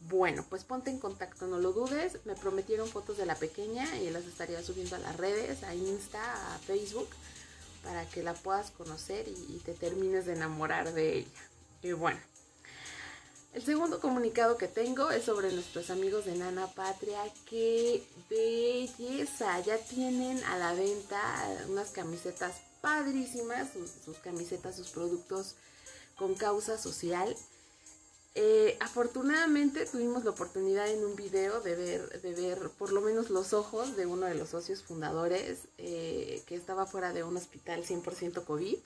Bueno, 0.00 0.44
pues 0.50 0.64
ponte 0.64 0.90
en 0.90 0.98
contacto, 0.98 1.46
no 1.46 1.58
lo 1.58 1.72
dudes. 1.72 2.18
Me 2.26 2.34
prometieron 2.34 2.88
fotos 2.88 3.16
de 3.16 3.24
la 3.24 3.34
pequeña 3.34 3.96
y 3.98 4.10
las 4.10 4.24
estaría 4.26 4.62
subiendo 4.62 4.96
a 4.96 4.98
las 4.98 5.16
redes, 5.16 5.62
a 5.62 5.74
Insta, 5.74 6.54
a 6.54 6.58
Facebook, 6.58 7.08
para 7.82 8.06
que 8.10 8.22
la 8.22 8.34
puedas 8.34 8.70
conocer 8.72 9.26
y, 9.26 9.60
te 9.64 9.72
termines 9.72 10.26
de 10.26 10.34
enamorar 10.34 10.92
de 10.92 11.18
ella. 11.18 11.48
Y 11.82 11.92
bueno, 11.92 12.20
El 13.56 13.64
segundo 13.64 14.00
comunicado 14.00 14.58
que 14.58 14.68
tengo 14.68 15.10
es 15.10 15.24
sobre 15.24 15.50
nuestros 15.50 15.88
amigos 15.88 16.26
de 16.26 16.36
Nana 16.36 16.66
Patria. 16.66 17.18
¡Qué 17.48 18.06
belleza! 18.28 19.58
Ya 19.60 19.78
tienen 19.78 20.44
a 20.44 20.58
la 20.58 20.74
venta 20.74 21.18
unas 21.70 21.88
camisetas 21.88 22.56
padrísimas, 22.82 23.68
sus, 24.04 24.18
camisetas, 24.18 24.76
sus 24.76 24.90
productos 24.90 25.54
con 26.16 26.34
causa 26.34 26.76
social. 26.76 27.34
Eh, 28.34 28.76
afortunadamente 28.78 29.86
tuvimos 29.86 30.22
la 30.24 30.32
oportunidad 30.32 30.90
en 30.90 31.02
un 31.02 31.16
video 31.16 31.62
de 31.62 31.76
ver, 31.76 32.20
de 32.20 32.34
ver 32.34 32.68
por 32.78 32.92
lo 32.92 33.00
menos 33.00 33.30
los 33.30 33.54
ojos 33.54 33.96
de 33.96 34.04
uno 34.04 34.26
de 34.26 34.34
los 34.34 34.50
socios 34.50 34.82
fundadores 34.82 35.60
eh, 35.78 36.42
que 36.44 36.56
estaba 36.56 36.84
fuera 36.84 37.14
de 37.14 37.24
un 37.24 37.38
hospital 37.38 37.86
100% 37.86 38.44
COVID 38.44 38.76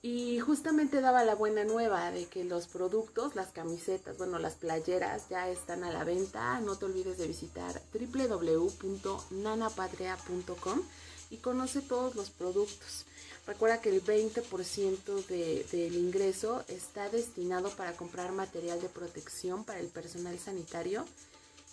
y 0.00 0.38
justamente 0.38 1.00
daba 1.00 1.24
la 1.24 1.34
buena 1.34 1.64
nueva 1.64 2.12
de 2.12 2.26
que 2.26 2.44
los 2.44 2.68
productos, 2.68 3.34
las 3.34 3.48
camisetas, 3.48 4.16
bueno, 4.16 4.38
las 4.38 4.54
playeras 4.54 5.28
ya 5.28 5.48
están 5.48 5.82
a 5.82 5.90
la 5.90 6.04
venta. 6.04 6.60
No 6.60 6.76
te 6.76 6.84
olvides 6.84 7.18
de 7.18 7.26
visitar 7.26 7.82
www.nanapatria.com 7.92 10.82
y 11.30 11.38
conoce 11.38 11.80
todos 11.80 12.14
los 12.14 12.30
productos. 12.30 13.06
Recuerda 13.46 13.80
que 13.80 13.90
el 13.90 14.04
20% 14.04 15.26
de, 15.26 15.66
del 15.72 15.96
ingreso 15.96 16.62
está 16.68 17.08
destinado 17.08 17.70
para 17.70 17.94
comprar 17.94 18.30
material 18.30 18.80
de 18.80 18.88
protección 18.88 19.64
para 19.64 19.80
el 19.80 19.88
personal 19.88 20.38
sanitario 20.38 21.04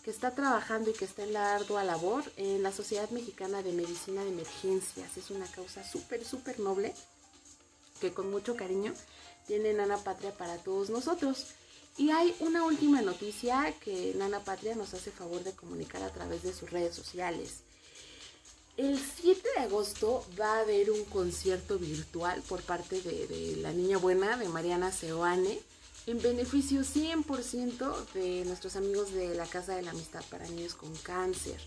que 0.04 0.10
está 0.10 0.32
trabajando 0.32 0.90
y 0.90 0.94
que 0.94 1.06
está 1.06 1.22
en 1.24 1.34
la 1.34 1.54
ardua 1.56 1.84
labor 1.84 2.24
en 2.38 2.64
la 2.64 2.72
Sociedad 2.72 3.10
Mexicana 3.10 3.62
de 3.62 3.74
Medicina 3.74 4.24
de 4.24 4.30
Emergencias. 4.30 5.18
Es 5.18 5.30
una 5.32 5.48
causa 5.48 5.84
súper, 5.84 6.24
súper 6.24 6.60
noble 6.60 6.94
que 8.00 8.14
con 8.14 8.32
mucho 8.32 8.56
cariño 8.56 8.94
tiene 9.48 9.74
Nana 9.74 9.98
Patria 9.98 10.32
para 10.32 10.58
todos 10.58 10.90
nosotros. 10.90 11.48
Y 11.98 12.12
hay 12.12 12.36
una 12.40 12.66
última 12.66 13.02
noticia 13.02 13.74
que 13.80 14.14
Nana 14.18 14.42
Patria 14.42 14.76
nos 14.76 14.94
hace 14.94 15.12
favor 15.12 15.44
de 15.44 15.54
comunicar 15.54 16.04
a 16.04 16.12
través 16.12 16.44
de 16.44 16.54
sus 16.54 16.70
redes 16.70 16.94
sociales. 16.94 17.62
El 18.76 19.00
7 19.00 19.42
de 19.56 19.64
agosto 19.64 20.26
va 20.38 20.58
a 20.58 20.60
haber 20.60 20.92
un 20.92 21.06
concierto 21.06 21.80
virtual 21.80 22.42
por 22.42 22.62
parte 22.62 23.00
de, 23.00 23.56
la 23.62 23.72
niña 23.72 23.98
buena, 23.98 24.36
de 24.36 24.50
Mariana 24.50 24.92
Seoane, 24.92 25.62
en 26.08 26.22
beneficio 26.22 26.82
100% 26.82 28.12
de 28.14 28.44
nuestros 28.44 28.76
amigos 28.76 29.14
de 29.14 29.34
la 29.34 29.46
Casa 29.46 29.78
de 29.78 29.82
la 29.82 29.92
Amistad 29.92 30.26
para 30.30 30.46
Niños 30.50 30.76
con 30.76 30.94
Cáncer. 30.98 31.62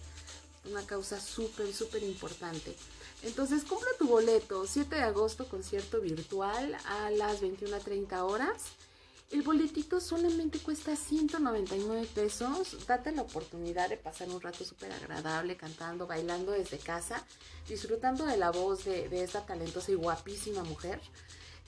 Una 0.70 0.84
causa 0.84 1.18
súper, 1.18 1.72
súper 1.72 2.02
importante. 2.02 2.76
Entonces 3.22 3.64
compra 3.64 3.88
tu 3.98 4.06
boleto, 4.06 4.66
7 4.66 4.94
de 4.94 5.02
agosto, 5.02 5.48
concierto 5.48 6.00
virtual 6.00 6.76
a 6.86 7.10
las 7.10 7.42
21.30 7.42 8.20
horas. 8.22 8.64
El 9.30 9.42
boletito 9.42 10.00
solamente 10.00 10.58
cuesta 10.58 10.96
199 10.96 12.08
pesos. 12.14 12.86
Date 12.86 13.12
la 13.12 13.22
oportunidad 13.22 13.90
de 13.90 13.98
pasar 13.98 14.30
un 14.30 14.40
rato 14.40 14.64
súper 14.64 14.90
agradable 14.92 15.56
cantando, 15.56 16.06
bailando 16.06 16.52
desde 16.52 16.78
casa, 16.78 17.22
disfrutando 17.68 18.24
de 18.24 18.38
la 18.38 18.50
voz 18.50 18.86
de, 18.86 19.22
esta 19.22 19.44
talentosa 19.44 19.92
y 19.92 19.96
guapísima 19.96 20.62
mujer. 20.62 20.98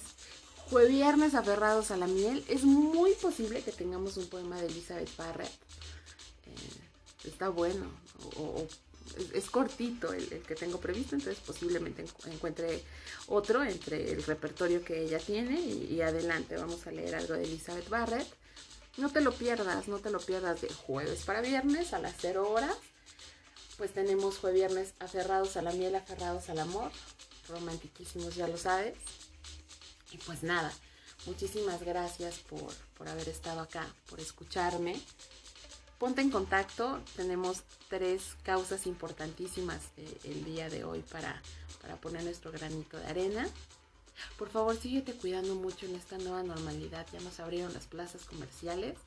Fue 0.69 0.87
viernes 0.87 1.35
aferrados 1.35 1.91
a 1.91 1.97
la 1.97 2.07
miel. 2.07 2.45
Es 2.47 2.63
muy 2.63 3.11
posible 3.15 3.61
que 3.61 3.73
tengamos 3.73 4.15
un 4.15 4.27
poema 4.27 4.61
de 4.61 4.67
Elizabeth 4.67 5.13
Barrett. 5.17 5.51
Eh, 6.45 6.55
está 7.25 7.49
bueno. 7.49 7.91
Es, 9.33 9.49
cortito 9.49 10.13
el, 10.13 10.27
que 10.41 10.55
tengo 10.55 10.79
previsto, 10.79 11.15
entonces 11.15 11.41
posiblemente 11.45 12.05
encuentre 12.25 12.83
otro 13.27 13.63
entre 13.63 14.11
el 14.11 14.23
repertorio 14.23 14.83
que 14.83 15.03
ella 15.03 15.19
tiene 15.19 15.59
y, 15.59 16.01
adelante 16.01 16.55
vamos 16.55 16.85
a 16.87 16.91
leer 16.91 17.15
algo 17.15 17.33
de 17.33 17.43
Elizabeth 17.43 17.89
Barrett. 17.89 18.27
No 18.97 19.11
te 19.11 19.21
lo 19.21 19.33
pierdas, 19.33 19.87
no 19.87 19.99
te 19.99 20.09
lo 20.09 20.19
pierdas 20.19 20.61
de 20.61 20.69
jueves 20.69 21.23
para 21.23 21.41
viernes 21.41 21.93
a 21.93 21.99
las 21.99 22.15
0 22.19 22.49
horas. 22.49 22.75
Pues 23.77 23.93
tenemos 23.93 24.37
jueves 24.37 24.59
viernes 24.59 24.93
aferrados 24.99 25.55
a 25.55 25.61
la 25.61 25.71
miel, 25.71 25.95
aferrados 25.95 26.49
al 26.49 26.59
amor, 26.59 26.91
romantiquísimos, 27.47 28.35
ya 28.35 28.47
lo 28.47 28.57
sabes. 28.57 28.95
Y 30.11 30.17
pues 30.17 30.43
nada, 30.43 30.73
muchísimas 31.25 31.81
gracias 31.81 32.39
por, 32.39 32.73
por 32.97 33.07
haber 33.07 33.29
estado 33.29 33.61
acá, 33.61 33.87
por 34.09 34.19
escucharme 34.19 34.99
ponte 35.99 36.21
en 36.21 36.31
contacto. 36.31 37.01
Tenemos 37.15 37.63
tres 37.89 38.35
causas 38.43 38.87
importantísimas 38.87 39.81
eh, 39.97 40.17
el 40.23 40.45
día 40.45 40.69
de 40.69 40.83
hoy 40.85 41.01
para, 41.01 41.41
para 41.81 41.97
poner 41.97 42.23
nuestro 42.23 42.51
granito 42.51 42.97
de 42.97 43.05
arena. 43.05 43.47
Por 44.37 44.49
favor, 44.49 44.75
síguete 44.77 45.13
cuidando 45.13 45.55
mucho 45.55 45.85
en 45.85 45.95
esta 45.95 46.17
nueva 46.17 46.41
normalidad. 46.41 47.05
Ya 47.13 47.19
nos 47.19 47.39
abrieron 47.39 47.73
las 47.73 47.85
plazas 47.85 48.23
comerciales. 48.25 48.97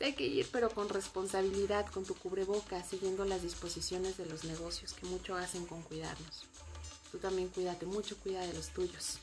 Hay 0.00 0.14
que 0.14 0.26
ir, 0.26 0.48
pero 0.50 0.70
con 0.70 0.88
responsabilidad, 0.88 1.86
con 1.86 2.04
tu 2.04 2.14
cubreboca, 2.14 2.82
siguiendo 2.82 3.24
las 3.24 3.42
disposiciones 3.42 4.18
de 4.18 4.26
los 4.26 4.44
negocios 4.44 4.92
que 4.92 5.06
mucho 5.06 5.36
hacen 5.36 5.64
con 5.66 5.82
cuidarnos. 5.82 6.44
Tú 7.12 7.18
también 7.18 7.48
cuídate 7.48 7.86
mucho, 7.86 8.16
cuida 8.18 8.40
de 8.40 8.52
los 8.52 8.68
tuyos. 8.70 9.18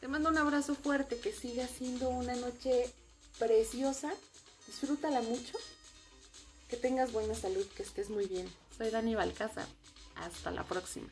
Te 0.00 0.08
mando 0.08 0.30
un 0.30 0.38
abrazo 0.38 0.74
fuerte, 0.74 1.18
que 1.18 1.32
siga 1.32 1.68
siendo 1.68 2.08
una 2.08 2.34
noche 2.34 2.90
preciosa. 3.38 4.12
Disfrútala 4.66 5.20
mucho 5.20 5.56
que 6.68 6.76
tengas 6.76 7.12
buena 7.12 7.34
salud, 7.34 7.66
que 7.76 7.82
estés 7.82 8.10
muy 8.10 8.26
bien. 8.26 8.48
Soy 8.76 8.90
Dani 8.90 9.14
Balcázar. 9.14 9.66
Hasta 10.16 10.50
la 10.50 10.64
próxima. 10.64 11.08